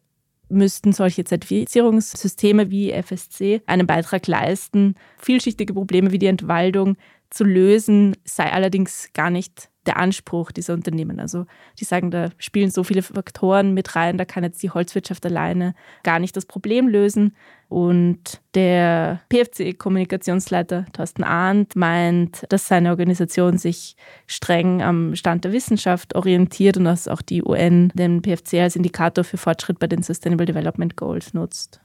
müssten 0.49 0.93
solche 0.93 1.25
Zertifizierungssysteme 1.25 2.71
wie 2.71 2.93
FSC 2.93 3.63
einen 3.67 3.87
Beitrag 3.87 4.27
leisten, 4.27 4.95
vielschichtige 5.19 5.75
Probleme 5.75 6.13
wie 6.13 6.19
die 6.19 6.27
Entwaldung 6.27 6.97
zu 7.31 7.45
lösen, 7.45 8.17
sei 8.25 8.53
allerdings 8.53 9.11
gar 9.13 9.31
nicht 9.31 9.71
der 9.87 9.99
Anspruch 9.99 10.53
dieser 10.53 10.75
Unternehmen. 10.75 11.21
Also 11.21 11.47
die 11.79 11.85
sagen, 11.85 12.11
da 12.11 12.31
spielen 12.39 12.71
so 12.71 12.85
viele 12.85 13.03
Faktoren 13.03 13.75
mit 13.75 13.95
rein, 13.97 14.19
da 14.19 14.25
kann 14.25 14.45
jetzt 14.45 14.63
die 14.63 14.71
Holzwirtschaft 14.71 15.25
alleine 15.27 15.75
gar 16.03 16.19
nicht 16.19 16.37
das 16.37 16.47
Problem 16.47 16.89
lösen. 16.89 17.37
Und 17.69 18.41
der 18.55 19.21
PFC-Kommunikationsleiter 19.29 20.87
Thorsten 20.93 21.25
Arndt 21.25 21.75
meint, 21.75 22.45
dass 22.49 22.69
seine 22.69 22.91
Organisation 22.91 23.59
sich 23.59 23.97
streng 24.27 24.83
am 24.83 25.17
Stand 25.17 25.45
der 25.45 25.53
Wissenschaft 25.53 26.15
orientiert 26.15 26.77
und 26.77 26.85
dass 26.85 27.09
auch 27.09 27.23
die 27.23 27.43
UN 27.43 27.91
den 27.95 28.23
PFC 28.23 28.55
als 28.55 28.77
Indikator 28.77 29.25
für 29.25 29.37
Fortschritt 29.37 29.79
bei 29.79 29.89
den 29.89 30.03
Sustainable 30.03 30.47
Development 30.47 30.97
Goals 30.97 31.35
nutzt. 31.35 31.81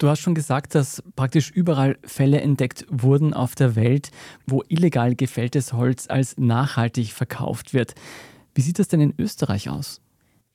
Du 0.00 0.08
hast 0.08 0.20
schon 0.20 0.34
gesagt, 0.34 0.74
dass 0.74 1.02
praktisch 1.14 1.50
überall 1.50 1.98
Fälle 2.04 2.40
entdeckt 2.40 2.86
wurden 2.88 3.34
auf 3.34 3.54
der 3.54 3.76
Welt, 3.76 4.10
wo 4.46 4.62
illegal 4.66 5.14
gefälltes 5.14 5.74
Holz 5.74 6.06
als 6.08 6.38
nachhaltig 6.38 7.12
verkauft 7.12 7.74
wird. 7.74 7.92
Wie 8.54 8.62
sieht 8.62 8.78
das 8.78 8.88
denn 8.88 9.02
in 9.02 9.14
Österreich 9.18 9.68
aus? 9.68 10.00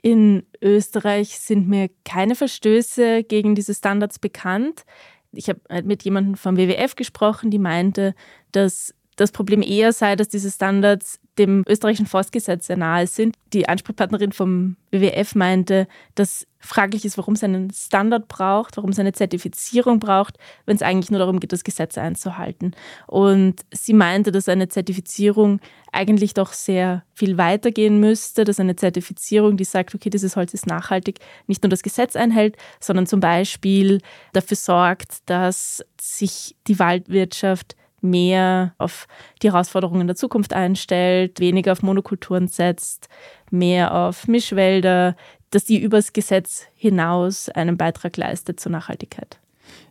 In 0.01 0.47
Österreich 0.63 1.39
sind 1.39 1.67
mir 1.67 1.91
keine 2.05 2.33
Verstöße 2.33 3.23
gegen 3.23 3.53
diese 3.53 3.75
Standards 3.75 4.17
bekannt. 4.17 4.83
Ich 5.31 5.47
habe 5.47 5.61
mit 5.83 6.03
jemandem 6.03 6.33
vom 6.33 6.57
WWF 6.57 6.95
gesprochen, 6.95 7.51
die 7.51 7.59
meinte, 7.59 8.15
dass 8.51 8.94
das 9.15 9.31
Problem 9.31 9.61
eher 9.61 9.93
sei, 9.93 10.15
dass 10.15 10.27
diese 10.27 10.51
Standards 10.51 11.19
dem 11.37 11.63
österreichischen 11.67 12.05
Forstgesetz 12.05 12.67
sehr 12.67 12.77
nahe 12.77 13.07
sind. 13.07 13.35
Die 13.53 13.67
Ansprechpartnerin 13.67 14.31
vom 14.31 14.77
WWF 14.91 15.35
meinte, 15.35 15.87
dass 16.15 16.47
fraglich 16.59 17.05
ist, 17.05 17.17
warum 17.17 17.35
es 17.35 17.43
einen 17.43 17.71
Standard 17.71 18.27
braucht, 18.27 18.77
warum 18.77 18.89
es 18.91 18.99
eine 18.99 19.13
Zertifizierung 19.13 19.99
braucht, 19.99 20.37
wenn 20.65 20.75
es 20.75 20.81
eigentlich 20.81 21.11
nur 21.11 21.19
darum 21.19 21.39
geht, 21.39 21.51
das 21.51 21.63
Gesetz 21.63 21.97
einzuhalten. 21.97 22.73
Und 23.07 23.61
sie 23.71 23.93
meinte, 23.93 24.31
dass 24.31 24.49
eine 24.49 24.69
Zertifizierung 24.69 25.59
eigentlich 25.91 26.33
doch 26.33 26.53
sehr 26.53 27.03
viel 27.13 27.37
weiter 27.37 27.71
gehen 27.71 27.99
müsste, 27.99 28.43
dass 28.43 28.59
eine 28.59 28.75
Zertifizierung, 28.75 29.57
die 29.57 29.63
sagt, 29.63 29.93
okay, 29.93 30.09
dieses 30.09 30.35
Holz 30.35 30.53
ist 30.53 30.67
nachhaltig, 30.67 31.19
nicht 31.47 31.63
nur 31.63 31.69
das 31.69 31.83
Gesetz 31.83 32.15
einhält, 32.15 32.57
sondern 32.79 33.07
zum 33.07 33.19
Beispiel 33.19 34.01
dafür 34.33 34.57
sorgt, 34.57 35.29
dass 35.29 35.85
sich 35.99 36.55
die 36.67 36.79
Waldwirtschaft 36.79 37.75
mehr 38.05 38.73
auf 38.77 39.07
die 39.41 39.51
Herausforderungen 39.51 40.07
der 40.07 40.15
Zukunft 40.15 40.53
einstellt, 40.53 41.39
weniger 41.39 41.71
auf 41.71 41.83
Monokulturen 41.83 42.47
setzt, 42.47 43.09
mehr 43.51 43.93
auf 43.93 44.27
Mischwälder, 44.27 45.15
dass 45.51 45.65
die 45.65 45.81
übers 45.81 46.13
Gesetz 46.13 46.65
hinaus 46.75 47.49
einen 47.49 47.77
Beitrag 47.77 48.17
leistet 48.17 48.59
zur 48.59 48.71
Nachhaltigkeit. 48.71 49.39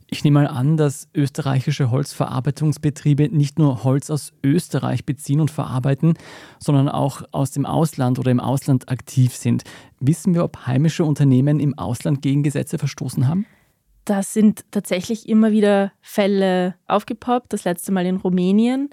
Ich 0.06 0.23
nehme 0.23 0.42
mal 0.42 0.47
an, 0.47 0.76
dass 0.76 1.09
österreichische 1.14 1.90
Holzverarbeitungsbetriebe 1.90 3.30
nicht 3.30 3.59
nur 3.59 3.85
Holz 3.85 4.11
aus 4.11 4.33
Österreich 4.44 5.04
beziehen 5.04 5.40
und 5.40 5.50
verarbeiten, 5.50 6.14
sondern 6.59 6.88
auch 6.88 7.23
aus 7.33 7.50
dem 7.50 7.66
Ausland 7.66 8.18
oder 8.18 8.30
im 8.30 8.40
Ausland 8.40 8.90
aktiv 8.90 9.35
sind. 9.35 9.64
Wissen 10.00 10.35
wir, 10.35 10.44
ob 10.44 10.66
heimische 10.66 11.04
Unternehmen 11.04 11.59
im 11.59 11.76
Ausland 11.78 12.23
gegen 12.23 12.42
Gesetze 12.42 12.78
verstoßen 12.78 13.26
haben? 13.26 13.47
Da 14.04 14.23
sind 14.23 14.64
tatsächlich 14.70 15.28
immer 15.28 15.50
wieder 15.50 15.92
Fälle 16.00 16.75
aufgepoppt, 16.87 17.52
das 17.52 17.64
letzte 17.64 17.90
Mal 17.90 18.04
in 18.06 18.16
Rumänien. 18.16 18.90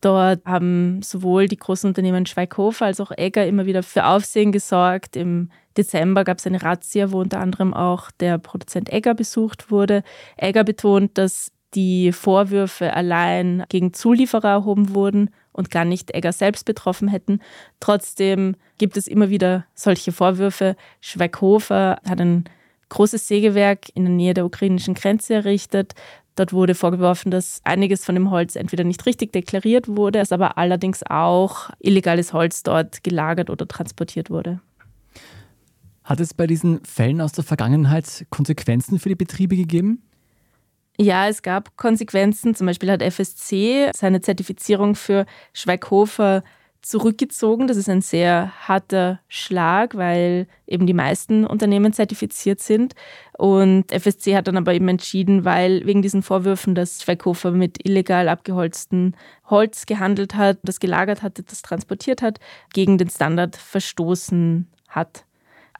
Dort 0.00 0.44
haben 0.44 1.02
sowohl 1.02 1.48
die 1.48 1.56
großen 1.56 1.88
Unternehmen 1.88 2.26
Schweighofer 2.26 2.86
als 2.86 3.00
auch 3.00 3.10
Egger 3.16 3.46
immer 3.46 3.66
wieder 3.66 3.82
für 3.82 4.04
Aufsehen 4.04 4.52
gesorgt. 4.52 5.16
Im 5.16 5.50
Dezember 5.76 6.24
gab 6.24 6.38
es 6.38 6.46
eine 6.46 6.62
Razzia, 6.62 7.12
wo 7.12 7.20
unter 7.20 7.40
anderem 7.40 7.74
auch 7.74 8.10
der 8.12 8.38
Produzent 8.38 8.92
Egger 8.92 9.14
besucht 9.14 9.70
wurde. 9.70 10.02
Egger 10.36 10.64
betont, 10.64 11.18
dass 11.18 11.50
die 11.74 12.12
Vorwürfe 12.12 12.94
allein 12.94 13.64
gegen 13.68 13.92
Zulieferer 13.92 14.50
erhoben 14.50 14.94
wurden 14.94 15.30
und 15.52 15.70
gar 15.70 15.84
nicht 15.84 16.14
Egger 16.14 16.32
selbst 16.32 16.64
betroffen 16.64 17.08
hätten. 17.08 17.40
Trotzdem 17.80 18.56
gibt 18.78 18.96
es 18.96 19.06
immer 19.06 19.28
wieder 19.30 19.66
solche 19.74 20.12
Vorwürfe. 20.12 20.76
Schweighofer 21.00 22.00
hat 22.08 22.20
ein 22.20 22.44
großes 22.88 23.28
Sägewerk 23.28 23.88
in 23.94 24.04
der 24.04 24.14
Nähe 24.14 24.34
der 24.34 24.46
ukrainischen 24.46 24.94
Grenze 24.94 25.34
errichtet. 25.34 25.94
Dort 26.34 26.52
wurde 26.52 26.74
vorgeworfen, 26.74 27.30
dass 27.30 27.60
einiges 27.64 28.04
von 28.04 28.14
dem 28.14 28.30
Holz 28.30 28.54
entweder 28.54 28.84
nicht 28.84 29.04
richtig 29.06 29.32
deklariert 29.32 29.88
wurde, 29.88 30.20
es 30.20 30.30
aber 30.30 30.56
allerdings 30.56 31.02
auch 31.08 31.70
illegales 31.80 32.32
Holz 32.32 32.62
dort 32.62 33.02
gelagert 33.02 33.50
oder 33.50 33.66
transportiert 33.66 34.30
wurde. 34.30 34.60
Hat 36.04 36.20
es 36.20 36.32
bei 36.32 36.46
diesen 36.46 36.82
Fällen 36.84 37.20
aus 37.20 37.32
der 37.32 37.44
Vergangenheit 37.44 38.26
Konsequenzen 38.30 38.98
für 38.98 39.10
die 39.10 39.14
Betriebe 39.14 39.56
gegeben? 39.56 40.02
Ja, 41.00 41.28
es 41.28 41.42
gab 41.42 41.76
Konsequenzen. 41.76 42.54
Zum 42.54 42.66
Beispiel 42.66 42.90
hat 42.90 43.02
FSC 43.02 43.90
seine 43.94 44.20
Zertifizierung 44.20 44.94
für 44.94 45.26
Schweighofer 45.52 46.42
zurückgezogen. 46.82 47.66
Das 47.66 47.76
ist 47.76 47.88
ein 47.88 48.00
sehr 48.00 48.52
harter 48.66 49.20
Schlag, 49.28 49.96
weil 49.96 50.46
eben 50.66 50.86
die 50.86 50.94
meisten 50.94 51.46
Unternehmen 51.46 51.92
zertifiziert 51.92 52.60
sind. 52.60 52.94
Und 53.36 53.92
FSC 53.92 54.36
hat 54.36 54.48
dann 54.48 54.56
aber 54.56 54.74
eben 54.74 54.88
entschieden, 54.88 55.44
weil 55.44 55.86
wegen 55.86 56.02
diesen 56.02 56.22
Vorwürfen, 56.22 56.74
dass 56.74 57.02
Schweighofer 57.02 57.50
mit 57.50 57.86
illegal 57.86 58.28
abgeholztem 58.28 59.14
Holz 59.46 59.86
gehandelt 59.86 60.34
hat, 60.34 60.58
das 60.62 60.80
gelagert 60.80 61.22
hatte, 61.22 61.42
das 61.42 61.62
transportiert 61.62 62.22
hat, 62.22 62.40
gegen 62.72 62.98
den 62.98 63.10
Standard 63.10 63.56
verstoßen 63.56 64.68
hat. 64.88 65.24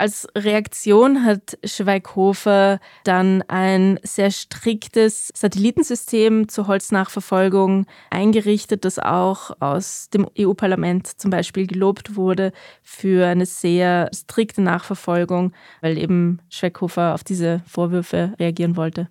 Als 0.00 0.28
Reaktion 0.36 1.24
hat 1.24 1.58
Schweighofer 1.64 2.78
dann 3.02 3.42
ein 3.48 3.98
sehr 4.04 4.30
striktes 4.30 5.32
Satellitensystem 5.34 6.48
zur 6.48 6.68
Holznachverfolgung 6.68 7.84
eingerichtet, 8.10 8.84
das 8.84 9.00
auch 9.00 9.50
aus 9.58 10.08
dem 10.10 10.28
EU-Parlament 10.38 11.08
zum 11.20 11.32
Beispiel 11.32 11.66
gelobt 11.66 12.14
wurde 12.14 12.52
für 12.84 13.26
eine 13.26 13.44
sehr 13.44 14.08
strikte 14.14 14.62
Nachverfolgung, 14.62 15.52
weil 15.80 15.98
eben 15.98 16.38
Schweighofer 16.48 17.14
auf 17.14 17.24
diese 17.24 17.60
Vorwürfe 17.66 18.34
reagieren 18.38 18.76
wollte. 18.76 19.08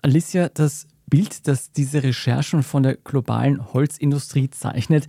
Alicia, 0.00 0.48
das 0.48 0.86
Bild, 1.10 1.46
das 1.46 1.72
diese 1.72 2.02
Recherchen 2.02 2.62
von 2.62 2.84
der 2.84 2.96
globalen 2.96 3.72
Holzindustrie 3.74 4.48
zeichnet, 4.48 5.08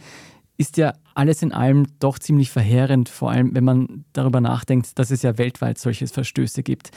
ist 0.60 0.78
ja 0.78 0.94
alles 1.16 1.42
in 1.42 1.54
allem 1.54 1.88
doch 2.00 2.20
ziemlich 2.20 2.52
verheerend, 2.52 3.10
vor 3.10 3.32
allem 3.32 3.56
wenn 3.56 3.64
man 3.64 4.04
darüber 4.14 4.42
nachdenkt, 4.42 5.00
dass 5.00 5.10
es 5.10 5.24
ja 5.24 5.38
weltweit 5.38 5.80
solche 5.80 6.06
Verstöße 6.06 6.64
gibt. 6.64 6.92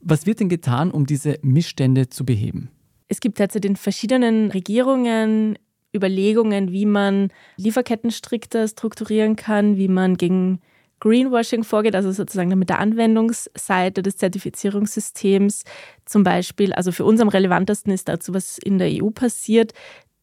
Was 0.00 0.26
wird 0.26 0.40
denn 0.40 0.48
getan, 0.48 0.90
um 0.90 1.06
diese 1.06 1.38
Missstände 1.42 2.08
zu 2.08 2.24
beheben? 2.24 2.70
Es 3.08 3.20
gibt 3.20 3.38
derzeit 3.38 3.64
in 3.66 3.76
verschiedenen 3.76 4.50
Regierungen 4.50 5.58
Überlegungen, 5.94 6.72
wie 6.72 6.86
man 6.86 7.28
Lieferketten 7.58 8.10
strikter 8.10 8.66
strukturieren 8.66 9.36
kann, 9.36 9.76
wie 9.76 9.88
man 9.88 10.16
gegen 10.16 10.60
Greenwashing 11.02 11.64
vorgeht, 11.64 11.96
also 11.96 12.12
sozusagen 12.12 12.56
mit 12.56 12.68
der 12.68 12.78
Anwendungsseite 12.78 14.02
des 14.02 14.18
Zertifizierungssystems. 14.18 15.64
Zum 16.06 16.22
Beispiel, 16.22 16.72
also 16.72 16.92
für 16.92 17.04
uns 17.04 17.20
am 17.20 17.28
relevantesten 17.28 17.92
ist 17.92 18.08
dazu, 18.08 18.32
was 18.32 18.56
in 18.56 18.78
der 18.78 18.88
EU 18.88 19.10
passiert. 19.10 19.72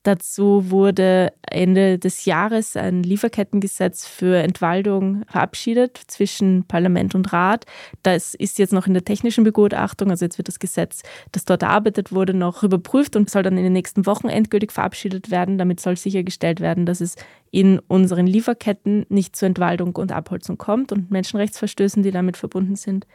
Dazu 0.03 0.71
wurde 0.71 1.33
Ende 1.41 1.99
des 1.99 2.23
Jahres 2.23 2.77
ein 2.77 3.03
Lieferkettengesetz 3.03 4.07
für 4.07 4.37
Entwaldung 4.37 5.23
verabschiedet 5.27 5.99
zwischen 6.07 6.63
Parlament 6.65 7.15
und 7.15 7.33
Rat. 7.33 7.65
Das 8.01 8.33
ist 8.33 8.59
jetzt 8.59 8.71
noch 8.71 8.87
in 8.87 8.93
der 8.93 9.03
technischen 9.03 9.43
Begutachtung, 9.43 10.09
also 10.09 10.23
jetzt 10.23 10.37
wird 10.37 10.47
das 10.47 10.59
Gesetz, 10.59 11.01
das 11.33 11.43
dort 11.43 11.63
erarbeitet 11.63 12.13
wurde, 12.13 12.33
noch 12.33 12.63
überprüft 12.63 13.17
und 13.17 13.29
soll 13.29 13.43
dann 13.43 13.57
in 13.57 13.63
den 13.65 13.73
nächsten 13.73 14.05
Wochen 14.05 14.29
endgültig 14.29 14.71
verabschiedet 14.71 15.31
werden. 15.31 15.57
Damit 15.57 15.81
soll 15.81 15.97
sichergestellt 15.97 16.61
werden, 16.61 16.85
dass 16.85 17.01
es 17.01 17.17
in 17.51 17.79
unseren 17.79 18.25
Lieferketten 18.25 19.05
nicht 19.09 19.35
zu 19.35 19.45
Entwaldung 19.45 19.97
und 19.97 20.13
Abholzung 20.13 20.57
kommt 20.57 20.93
und 20.93 21.11
Menschenrechtsverstößen, 21.11 22.03
die 22.03 22.11
damit 22.11 22.37
verbunden 22.37 22.77
sind. 22.77 23.05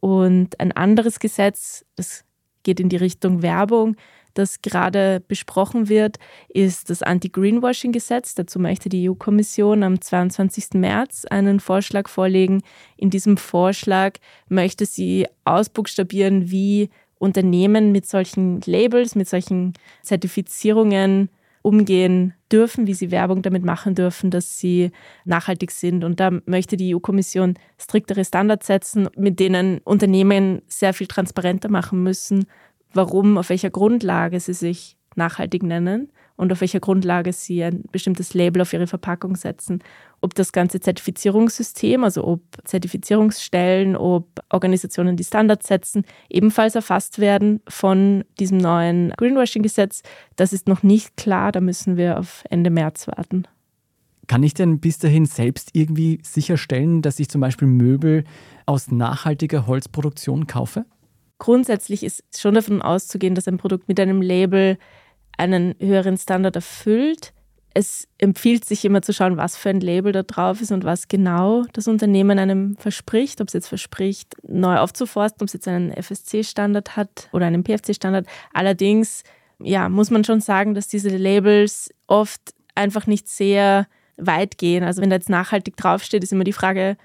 Und 0.00 0.60
ein 0.60 0.72
anderes 0.72 1.20
Gesetz, 1.20 1.86
das 1.96 2.24
geht 2.64 2.80
in 2.80 2.90
die 2.90 2.96
Richtung 2.96 3.40
Werbung, 3.40 3.96
das 4.34 4.62
gerade 4.62 5.22
besprochen 5.26 5.88
wird, 5.88 6.18
ist 6.48 6.90
das 6.90 7.02
Anti-Greenwashing-Gesetz. 7.02 8.34
Dazu 8.34 8.58
möchte 8.58 8.88
die 8.88 9.08
EU-Kommission 9.08 9.82
am 9.82 10.00
22. 10.00 10.74
März 10.74 11.24
einen 11.24 11.60
Vorschlag 11.60 12.08
vorlegen. 12.08 12.62
In 12.96 13.10
diesem 13.10 13.36
Vorschlag 13.36 14.14
möchte 14.48 14.86
sie 14.86 15.26
ausbuchstabieren, 15.44 16.50
wie 16.50 16.90
Unternehmen 17.18 17.92
mit 17.92 18.06
solchen 18.06 18.60
Labels, 18.64 19.14
mit 19.14 19.28
solchen 19.28 19.74
Zertifizierungen 20.02 21.30
umgehen 21.62 22.34
dürfen, 22.50 22.86
wie 22.86 22.94
sie 22.94 23.10
Werbung 23.10 23.42
damit 23.42 23.64
machen 23.64 23.94
dürfen, 23.94 24.30
dass 24.30 24.58
sie 24.58 24.90
nachhaltig 25.24 25.70
sind. 25.70 26.04
Und 26.04 26.20
da 26.20 26.30
möchte 26.46 26.76
die 26.76 26.94
EU-Kommission 26.94 27.54
striktere 27.78 28.24
Standards 28.24 28.66
setzen, 28.66 29.08
mit 29.16 29.38
denen 29.38 29.78
Unternehmen 29.84 30.62
sehr 30.66 30.94
viel 30.94 31.06
transparenter 31.06 31.68
machen 31.68 32.02
müssen, 32.02 32.46
warum, 32.92 33.38
auf 33.38 33.48
welcher 33.48 33.70
Grundlage 33.70 34.40
sie 34.40 34.54
sich 34.54 34.96
nachhaltig 35.16 35.62
nennen 35.62 36.10
und 36.36 36.52
auf 36.52 36.60
welcher 36.60 36.80
Grundlage 36.80 37.32
sie 37.32 37.62
ein 37.64 37.82
bestimmtes 37.90 38.32
Label 38.32 38.62
auf 38.62 38.72
ihre 38.72 38.86
Verpackung 38.86 39.36
setzen. 39.36 39.82
Ob 40.20 40.34
das 40.34 40.52
ganze 40.52 40.80
Zertifizierungssystem, 40.80 42.04
also 42.04 42.24
ob 42.24 42.40
Zertifizierungsstellen, 42.64 43.96
ob 43.96 44.40
Organisationen, 44.48 45.16
die 45.16 45.24
Standards 45.24 45.66
setzen, 45.66 46.04
ebenfalls 46.30 46.76
erfasst 46.76 47.18
werden 47.18 47.60
von 47.68 48.24
diesem 48.38 48.58
neuen 48.58 49.12
Greenwashing-Gesetz, 49.16 50.02
das 50.36 50.52
ist 50.52 50.68
noch 50.68 50.82
nicht 50.82 51.16
klar. 51.16 51.52
Da 51.52 51.60
müssen 51.60 51.96
wir 51.96 52.18
auf 52.18 52.44
Ende 52.48 52.70
März 52.70 53.08
warten. 53.08 53.46
Kann 54.28 54.42
ich 54.42 54.54
denn 54.54 54.78
bis 54.78 54.98
dahin 54.98 55.26
selbst 55.26 55.70
irgendwie 55.72 56.20
sicherstellen, 56.22 57.02
dass 57.02 57.18
ich 57.18 57.28
zum 57.28 57.40
Beispiel 57.40 57.66
Möbel 57.66 58.24
aus 58.66 58.90
nachhaltiger 58.90 59.66
Holzproduktion 59.66 60.46
kaufe? 60.46 60.84
Grundsätzlich 61.38 62.02
ist 62.02 62.22
schon 62.36 62.54
davon 62.54 62.82
auszugehen, 62.82 63.34
dass 63.34 63.48
ein 63.48 63.58
Produkt 63.58 63.88
mit 63.88 64.00
einem 64.00 64.22
Label 64.22 64.78
einen 65.36 65.74
höheren 65.78 66.16
Standard 66.16 66.56
erfüllt. 66.56 67.32
Es 67.74 68.08
empfiehlt 68.18 68.64
sich 68.64 68.84
immer 68.84 69.02
zu 69.02 69.12
schauen, 69.12 69.36
was 69.36 69.56
für 69.56 69.68
ein 69.68 69.80
Label 69.80 70.10
da 70.10 70.24
drauf 70.24 70.60
ist 70.60 70.72
und 70.72 70.84
was 70.84 71.06
genau 71.06 71.64
das 71.72 71.86
Unternehmen 71.86 72.38
einem 72.38 72.76
verspricht. 72.76 73.40
Ob 73.40 73.48
es 73.48 73.54
jetzt 73.54 73.68
verspricht, 73.68 74.34
neu 74.42 74.78
aufzuforsten, 74.78 75.42
ob 75.42 75.46
es 75.46 75.52
jetzt 75.52 75.68
einen 75.68 75.92
FSC-Standard 75.92 76.96
hat 76.96 77.28
oder 77.32 77.46
einen 77.46 77.62
PFC-Standard. 77.62 78.26
Allerdings 78.52 79.22
ja, 79.60 79.88
muss 79.88 80.10
man 80.10 80.24
schon 80.24 80.40
sagen, 80.40 80.74
dass 80.74 80.88
diese 80.88 81.16
Labels 81.16 81.90
oft 82.06 82.54
einfach 82.74 83.06
nicht 83.06 83.28
sehr 83.28 83.86
weit 84.16 84.58
gehen. 84.58 84.84
Also 84.84 85.02
wenn 85.02 85.10
da 85.10 85.16
jetzt 85.16 85.30
nachhaltig 85.30 85.76
draufsteht, 85.76 86.22
ist 86.22 86.32
immer 86.32 86.44
die 86.44 86.52
Frage, 86.52 86.96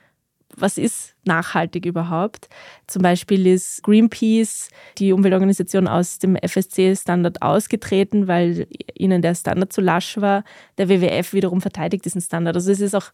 was 0.56 0.78
ist 0.78 1.16
nachhaltig 1.26 1.86
überhaupt? 1.86 2.50
Zum 2.88 3.02
Beispiel 3.02 3.48
ist 3.48 3.84
Greenpeace, 3.84 4.70
die 4.98 5.14
Umweltorganisation, 5.14 5.88
aus 5.88 6.20
dem 6.20 6.36
FSC-Standard 6.36 7.42
ausgetreten, 7.42 8.28
weil 8.28 8.68
ihnen 8.96 9.22
der 9.22 9.36
Standard 9.36 9.74
zu 9.74 9.82
lasch 9.82 10.18
war. 10.18 10.44
Der 10.78 10.90
WWF 10.90 11.34
wiederum 11.34 11.62
verteidigt 11.62 12.06
diesen 12.06 12.22
Standard. 12.22 12.56
Also 12.56 12.72
es 12.72 12.82
ist 12.82 12.96
auch 12.96 13.12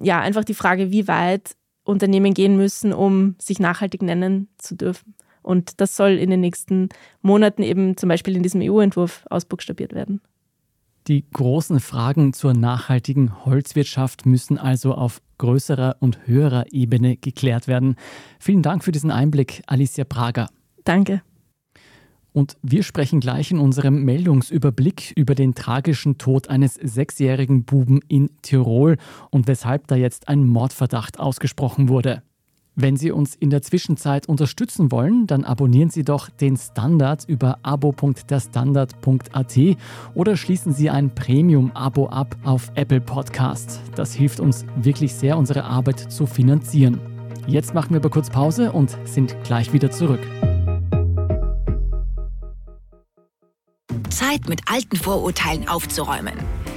ja, 0.00 0.20
einfach 0.20 0.44
die 0.44 0.54
Frage, 0.54 0.90
wie 0.90 1.08
weit 1.08 1.56
Unternehmen 1.84 2.34
gehen 2.34 2.56
müssen, 2.56 2.92
um 2.92 3.34
sich 3.38 3.58
nachhaltig 3.58 4.02
nennen 4.02 4.48
zu 4.58 4.76
dürfen. 4.76 5.14
Und 5.42 5.80
das 5.80 5.96
soll 5.96 6.10
in 6.10 6.30
den 6.30 6.40
nächsten 6.40 6.90
Monaten 7.22 7.62
eben 7.62 7.96
zum 7.96 8.08
Beispiel 8.08 8.36
in 8.36 8.42
diesem 8.42 8.60
EU-Entwurf 8.60 9.24
ausbuchstabiert 9.30 9.94
werden. 9.94 10.20
Die 11.08 11.24
großen 11.32 11.80
Fragen 11.80 12.34
zur 12.34 12.52
nachhaltigen 12.52 13.46
Holzwirtschaft 13.46 14.26
müssen 14.26 14.58
also 14.58 14.92
auf 14.92 15.22
größerer 15.38 15.96
und 16.00 16.26
höherer 16.26 16.66
Ebene 16.70 17.16
geklärt 17.16 17.66
werden. 17.66 17.96
Vielen 18.38 18.60
Dank 18.60 18.84
für 18.84 18.92
diesen 18.92 19.10
Einblick, 19.10 19.62
Alicia 19.66 20.04
Prager. 20.04 20.50
Danke. 20.84 21.22
Und 22.32 22.58
wir 22.60 22.82
sprechen 22.82 23.20
gleich 23.20 23.50
in 23.50 23.58
unserem 23.58 24.04
Meldungsüberblick 24.04 25.14
über 25.16 25.34
den 25.34 25.54
tragischen 25.54 26.18
Tod 26.18 26.50
eines 26.50 26.74
sechsjährigen 26.74 27.64
Buben 27.64 28.00
in 28.08 28.28
Tirol 28.42 28.98
und 29.30 29.46
weshalb 29.48 29.86
da 29.86 29.96
jetzt 29.96 30.28
ein 30.28 30.44
Mordverdacht 30.44 31.18
ausgesprochen 31.18 31.88
wurde. 31.88 32.22
Wenn 32.80 32.96
Sie 32.96 33.10
uns 33.10 33.34
in 33.34 33.50
der 33.50 33.60
Zwischenzeit 33.60 34.28
unterstützen 34.28 34.92
wollen, 34.92 35.26
dann 35.26 35.42
abonnieren 35.42 35.90
Sie 35.90 36.04
doch 36.04 36.30
den 36.30 36.56
Standard 36.56 37.24
über 37.26 37.58
abo.derstandard.at 37.64 39.58
oder 40.14 40.36
schließen 40.36 40.72
Sie 40.72 40.88
ein 40.88 41.12
Premium-Abo 41.12 42.06
ab 42.06 42.36
auf 42.44 42.70
Apple 42.76 43.00
Podcast. 43.00 43.80
Das 43.96 44.14
hilft 44.14 44.38
uns 44.38 44.64
wirklich 44.76 45.12
sehr, 45.12 45.36
unsere 45.38 45.64
Arbeit 45.64 46.12
zu 46.12 46.26
finanzieren. 46.26 47.00
Jetzt 47.48 47.74
machen 47.74 47.90
wir 47.90 47.96
aber 47.96 48.10
kurz 48.10 48.30
Pause 48.30 48.70
und 48.70 48.96
sind 49.04 49.34
gleich 49.42 49.72
wieder 49.72 49.90
zurück. 49.90 50.20
Zeit, 54.18 54.48
mit 54.48 54.62
alten 54.66 54.96
Vorurteilen 54.96 55.68
aufzuräumen. 55.68 56.34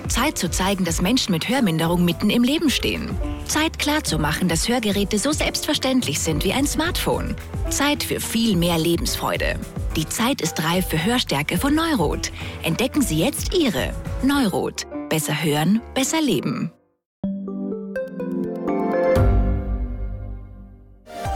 Zeit 0.08 0.38
zu 0.38 0.52
zeigen, 0.52 0.86
dass 0.86 1.02
Menschen 1.02 1.32
mit 1.32 1.50
Hörminderung 1.50 2.06
mitten 2.06 2.30
im 2.30 2.44
Leben 2.44 2.70
stehen. 2.70 3.18
Zeit 3.46 3.80
klarzumachen, 3.80 4.48
dass 4.48 4.68
Hörgeräte 4.68 5.18
so 5.18 5.32
selbstverständlich 5.32 6.20
sind 6.20 6.44
wie 6.44 6.54
ein 6.54 6.68
Smartphone. 6.68 7.36
Zeit 7.70 8.04
für 8.04 8.20
viel 8.20 8.56
mehr 8.56 8.78
Lebensfreude. 8.78 9.60
Die 9.96 10.08
Zeit 10.08 10.42
ist 10.42 10.64
reif 10.64 10.88
für 10.88 11.04
Hörstärke 11.04 11.58
von 11.58 11.74
Neurot. 11.74 12.32
Entdecken 12.64 13.02
Sie 13.02 13.20
jetzt 13.20 13.54
Ihre. 13.58 13.94
Neurot. 14.22 14.86
Besser 15.10 15.44
hören, 15.44 15.82
besser 15.94 16.22
leben. 16.22 16.72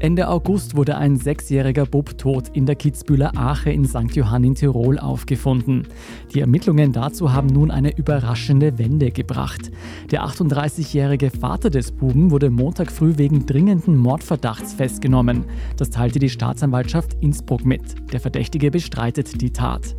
Ende 0.00 0.28
August 0.28 0.76
wurde 0.76 0.96
ein 0.96 1.16
sechsjähriger 1.16 1.84
Bub 1.84 2.16
tot 2.18 2.50
in 2.52 2.66
der 2.66 2.76
Kitzbühler 2.76 3.32
Ache 3.36 3.72
in 3.72 3.84
St. 3.84 4.14
Johann 4.14 4.44
in 4.44 4.54
Tirol 4.54 4.96
aufgefunden. 4.96 5.88
Die 6.32 6.40
Ermittlungen 6.40 6.92
dazu 6.92 7.32
haben 7.32 7.48
nun 7.48 7.72
eine 7.72 7.96
überraschende 7.96 8.78
Wende 8.78 9.10
gebracht. 9.10 9.72
Der 10.12 10.24
38-jährige 10.24 11.30
Vater 11.30 11.70
des 11.70 11.90
Buben 11.90 12.30
wurde 12.30 12.48
Montag 12.48 12.92
früh 12.92 13.14
wegen 13.16 13.44
dringenden 13.44 13.96
Mordverdachts 13.96 14.74
festgenommen. 14.74 15.44
Das 15.76 15.90
teilte 15.90 16.20
die 16.20 16.30
Staatsanwaltschaft 16.30 17.16
Innsbruck 17.20 17.64
mit. 17.64 18.12
Der 18.12 18.20
Verdächtige 18.20 18.70
bestreitet 18.70 19.40
die 19.40 19.50
Tat. 19.50 19.96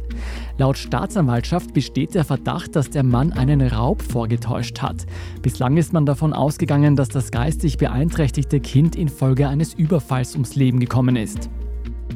Laut 0.57 0.77
Staatsanwaltschaft 0.77 1.73
besteht 1.73 2.15
der 2.15 2.25
Verdacht, 2.25 2.75
dass 2.75 2.89
der 2.89 3.03
Mann 3.03 3.31
einen 3.33 3.61
Raub 3.61 4.01
vorgetäuscht 4.01 4.81
hat. 4.81 5.05
Bislang 5.41 5.77
ist 5.77 5.93
man 5.93 6.05
davon 6.05 6.33
ausgegangen, 6.33 6.95
dass 6.95 7.09
das 7.09 7.31
geistig 7.31 7.77
beeinträchtigte 7.77 8.59
Kind 8.59 8.95
infolge 8.95 9.47
eines 9.47 9.73
Überfalls 9.73 10.33
ums 10.33 10.55
Leben 10.55 10.79
gekommen 10.79 11.15
ist. 11.15 11.49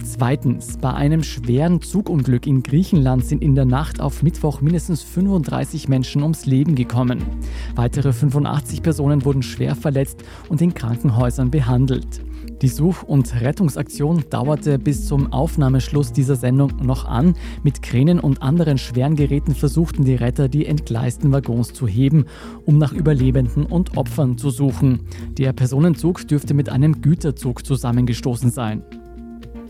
Zweitens, 0.03 0.77
bei 0.77 0.93
einem 0.93 1.23
schweren 1.23 1.81
Zugunglück 1.81 2.45
in 2.45 2.61
Griechenland 2.61 3.25
sind 3.25 3.41
in 3.41 3.55
der 3.55 3.65
Nacht 3.65 4.01
auf 4.01 4.21
Mittwoch 4.21 4.59
mindestens 4.59 5.01
35 5.01 5.87
Menschen 5.87 6.23
ums 6.23 6.45
Leben 6.45 6.75
gekommen. 6.75 7.23
Weitere 7.75 8.11
85 8.11 8.83
Personen 8.83 9.23
wurden 9.23 9.43
schwer 9.43 9.75
verletzt 9.75 10.23
und 10.49 10.61
in 10.61 10.73
Krankenhäusern 10.73 11.51
behandelt. 11.51 12.21
Die 12.63 12.69
Such- 12.69 13.03
und 13.03 13.41
Rettungsaktion 13.41 14.23
dauerte 14.29 14.79
bis 14.79 15.05
zum 15.05 15.33
Aufnahmeschluss 15.33 16.13
dieser 16.13 16.37
Sendung 16.37 16.71
noch 16.81 17.03
an. 17.03 17.35
Mit 17.61 17.81
Kränen 17.81 18.21
und 18.21 18.41
anderen 18.41 18.77
schweren 18.77 19.17
Geräten 19.17 19.53
versuchten 19.53 20.05
die 20.05 20.15
Retter, 20.15 20.47
die 20.47 20.65
entgleisten 20.65 21.33
Waggons 21.33 21.73
zu 21.73 21.87
heben, 21.87 22.23
um 22.65 22.77
nach 22.77 22.93
Überlebenden 22.93 23.65
und 23.65 23.97
Opfern 23.97 24.37
zu 24.37 24.49
suchen. 24.49 25.01
Der 25.37 25.51
Personenzug 25.51 26.25
dürfte 26.25 26.53
mit 26.53 26.69
einem 26.69 27.01
Güterzug 27.01 27.65
zusammengestoßen 27.65 28.49
sein. 28.49 28.81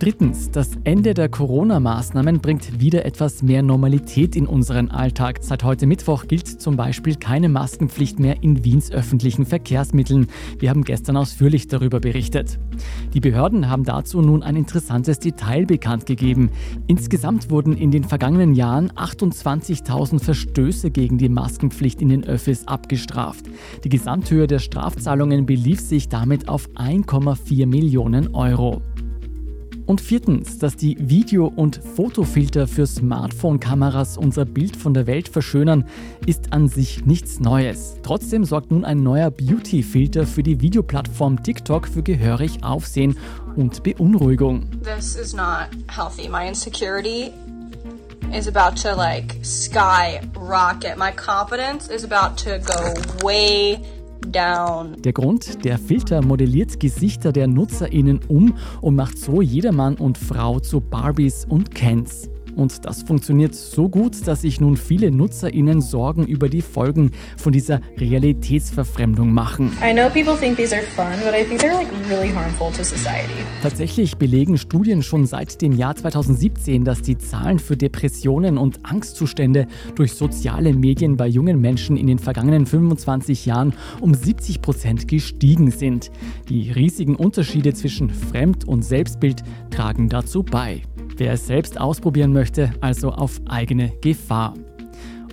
Drittens, 0.04 0.52
das 0.52 0.72
Ende 0.84 1.14
der 1.14 1.30
Corona-Maßnahmen 1.30 2.42
bringt 2.42 2.82
wieder 2.82 3.06
etwas 3.06 3.42
mehr 3.42 3.64
Normalität 3.64 4.36
in 4.36 4.48
unseren 4.48 4.92
Alltag. 4.92 5.40
Seit 5.40 5.64
heute 5.64 5.88
Mittwoch 5.88 6.28
gilt 6.28 6.46
zum 6.46 6.76
Beispiel 6.76 7.16
keine 7.16 7.48
Maskenpflicht 7.48 8.20
mehr 8.20 8.44
in 8.44 8.66
Wiens 8.66 8.92
öffentlichen 8.92 9.46
Verkehrsmitteln. 9.46 10.28
Wir 10.60 10.72
haben 10.72 10.84
gestern 10.84 11.16
ausführlich 11.16 11.70
darüber 11.70 12.02
berichtet. 12.02 12.60
Die 13.14 13.22
Behörden 13.22 13.70
haben 13.70 13.86
dazu 13.86 14.22
nun 14.22 14.44
ein 14.44 14.58
interessantes 14.58 15.20
Detail 15.20 15.66
bekannt 15.66 16.06
gegeben. 16.06 16.50
Insgesamt 16.88 17.50
wurden 17.50 17.78
in 17.78 17.92
den 17.92 18.04
vergangenen 18.04 18.56
Jahren 18.56 18.92
28.000 18.92 20.20
Verstöße 20.22 20.92
gegen 20.92 21.18
die 21.18 21.30
Maskenpflicht 21.30 22.02
in 22.02 22.10
den 22.10 22.26
Öffis 22.26 22.68
abgestraft. 22.68 23.46
Die 23.86 23.90
Gesamthöhe 23.90 24.48
der 24.48 24.60
Strafzahlungen 24.60 25.46
belief 25.46 25.80
sich 25.80 26.10
damit 26.10 26.50
auf 26.50 26.68
1,4 26.72 27.66
Millionen 27.68 28.36
Euro. 28.36 28.82
Und 29.86 30.00
viertens, 30.00 30.60
dass 30.60 30.78
die 30.78 30.98
Video- 31.00 31.52
und 31.54 31.82
Fotofilter 31.96 32.68
für 32.68 32.88
Smartphone-Kameras 32.88 34.18
unser 34.18 34.46
Bild 34.46 34.78
von 34.78 34.94
der 34.94 35.08
Welt 35.08 35.28
verschönern, 35.28 35.86
ist 36.26 36.54
an 36.54 36.70
sich 36.70 37.06
nichts 37.06 37.42
Neues. 37.42 37.98
Trotzdem 38.02 38.46
sorgt 38.46 38.72
nun 38.72 38.86
ein 38.86 39.04
neuer 39.04 39.30
Beauty-Filter 39.30 40.26
für 40.26 40.42
die 40.42 40.62
Videoplattform 40.62 41.44
TikTok 41.44 41.88
für 41.88 42.02
gehörig 42.02 42.64
Aufsehen 42.64 43.18
und 43.58 43.84
Beunruhigung. 43.84 44.64
This 44.84 45.16
is 45.16 45.34
not 45.34 45.68
healthy. 45.88 46.30
My 46.30 46.48
insecurity 46.48 47.32
is 48.32 48.48
about 48.48 48.76
to 48.82 48.96
like 48.96 49.36
skyrocket. 49.44 50.98
My 50.98 51.12
confidence 51.12 51.90
is 51.90 52.06
about 52.06 52.38
to 52.38 52.60
go 52.60 53.26
way 53.26 53.80
down. 54.34 55.02
Der 55.02 55.14
Grund, 55.14 55.64
der 55.64 55.78
Filter 55.78 56.22
modelliert 56.22 56.80
Gesichter 56.80 57.32
der 57.32 57.48
NutzerInnen 57.48 58.20
um 58.28 58.56
und 58.82 58.96
macht 58.96 59.18
so 59.18 59.42
jedermann 59.42 59.96
und 59.96 60.18
Frau 60.18 60.60
zu 60.60 60.82
Barbies 60.82 61.46
und 61.48 61.74
Kens. 61.74 62.30
Und 62.56 62.86
das 62.86 63.04
funktioniert 63.04 63.56
so 63.56 63.90
gut, 63.90 64.28
dass 64.28 64.42
sich 64.42 64.62
nun 64.62 64.78
viele 64.78 65.12
NutzerInnen 65.12 65.82
Sorgen 65.82 66.26
über 66.26 66.50
die 66.50 66.62
Folgen 66.62 67.12
von 67.38 67.52
dieser 67.52 67.82
Realitätsverfremdung 67.98 69.34
machen. 69.34 69.72
Tatsächlich 73.62 74.18
belegen 74.18 74.58
Studien 74.58 75.04
schon 75.04 75.26
seit 75.26 75.62
dem 75.62 75.74
Jahr 75.74 75.96
2017, 75.96 76.84
dass 76.84 77.02
die 77.02 77.18
Zahlen 77.18 77.60
für 77.60 77.78
Depressionen 77.78 78.58
und 78.58 78.80
Angstzustände 78.84 79.68
durch 79.96 80.14
soziale 80.14 80.74
Medien 80.74 81.18
bei 81.18 81.28
jungen 81.28 81.60
Menschen 81.60 81.98
in 81.98 82.08
den 82.08 82.20
vergangenen 82.20 82.66
25 82.66 83.46
Jahren 83.46 83.74
um 84.02 84.14
70 84.14 84.62
Prozent 84.62 85.08
gestiegen 85.08 85.72
sind. 85.72 86.12
Die 86.50 86.72
riesigen 86.72 87.16
Unterschiede 87.16 87.74
zwischen 87.74 88.10
Fremd- 88.10 88.68
und 88.68 88.84
Selbstbild 88.84 89.44
tragen 89.70 90.10
dazu 90.10 90.44
bei. 90.44 90.82
Wer 91.18 91.34
es 91.34 91.48
selbst 91.48 91.80
ausprobieren 91.80 92.34
möchte, 92.34 92.72
also 92.82 93.12
auf 93.12 93.42
eigene 93.48 93.94
Gefahr. 94.02 94.56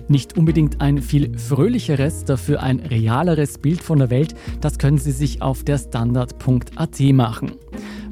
Nicht 0.07 0.37
unbedingt 0.37 0.81
ein 0.81 1.01
viel 1.01 1.37
fröhlicheres, 1.37 2.25
dafür 2.25 2.61
ein 2.61 2.79
realeres 2.79 3.57
Bild 3.57 3.81
von 3.81 3.99
der 3.99 4.09
Welt, 4.09 4.35
das 4.59 4.77
können 4.77 4.97
Sie 4.97 5.11
sich 5.11 5.41
auf 5.41 5.63
der 5.63 5.77
Standard.at 5.77 6.99
machen. 7.13 7.53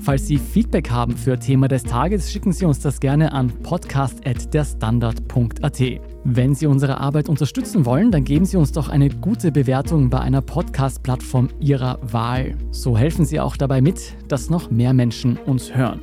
Falls 0.01 0.27
Sie 0.27 0.37
Feedback 0.37 0.89
haben 0.89 1.17
für 1.17 1.37
Thema 1.37 1.67
des 1.67 1.83
Tages, 1.83 2.31
schicken 2.31 2.53
Sie 2.53 2.63
uns 2.63 2.79
das 2.79 3.01
gerne 3.01 3.33
an 3.33 3.51
podcast.derstandard.at. 3.63 5.81
Wenn 6.23 6.55
Sie 6.55 6.67
unsere 6.67 7.01
Arbeit 7.01 7.27
unterstützen 7.27 7.85
wollen, 7.85 8.09
dann 8.11 8.23
geben 8.23 8.45
Sie 8.45 8.55
uns 8.55 8.71
doch 8.71 8.87
eine 8.87 9.09
gute 9.09 9.51
Bewertung 9.51 10.09
bei 10.09 10.19
einer 10.19 10.41
Podcast-Plattform 10.41 11.49
Ihrer 11.59 11.99
Wahl. 12.01 12.55
So 12.71 12.97
helfen 12.97 13.25
Sie 13.25 13.41
auch 13.41 13.57
dabei 13.57 13.81
mit, 13.81 14.15
dass 14.29 14.49
noch 14.49 14.71
mehr 14.71 14.93
Menschen 14.93 15.35
uns 15.35 15.75
hören. 15.75 15.99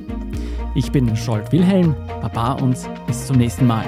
Ich 0.77 0.91
bin 0.91 1.15
Scholt 1.15 1.51
Wilhelm, 1.51 1.95
Baba 2.21 2.51
und 2.51 2.77
bis 3.07 3.25
zum 3.25 3.37
nächsten 3.37 3.65
Mal. 3.65 3.83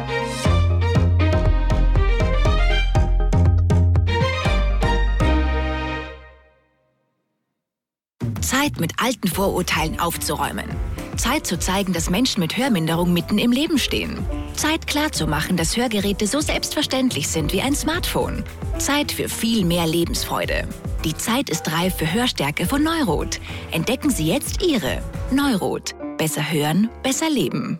Zeit, 8.70 8.80
mit 8.80 8.94
alten 8.98 9.28
Vorurteilen 9.28 10.00
aufzuräumen. 10.00 10.66
Zeit 11.18 11.46
zu 11.46 11.60
zeigen, 11.60 11.94
dass 11.94 12.10
Menschen 12.10 12.40
mit 12.40 12.58
Hörminderung 12.58 13.12
mitten 13.12 13.38
im 13.38 13.52
Leben 13.52 13.78
stehen. 13.78 14.26
Zeit 14.56 14.88
klarzumachen, 14.88 15.58
dass 15.58 15.76
Hörgeräte 15.76 16.28
so 16.28 16.40
selbstverständlich 16.40 17.28
sind 17.28 17.52
wie 17.54 17.62
ein 17.62 17.76
Smartphone. 17.76 18.44
Zeit 18.78 19.12
für 19.12 19.28
viel 19.28 19.66
mehr 19.66 19.88
Lebensfreude. 19.88 20.68
Die 21.04 21.16
Zeit 21.16 21.50
ist 21.50 21.72
reif 21.72 21.96
für 21.96 22.12
Hörstärke 22.12 22.66
von 22.66 22.84
Neurot. 22.84 23.40
Entdecken 23.72 24.10
Sie 24.10 24.28
jetzt 24.28 24.64
Ihre 24.64 25.02
Neurot. 25.32 25.96
Besser 26.18 26.52
hören, 26.52 26.90
besser 27.04 27.30
leben. 27.30 27.80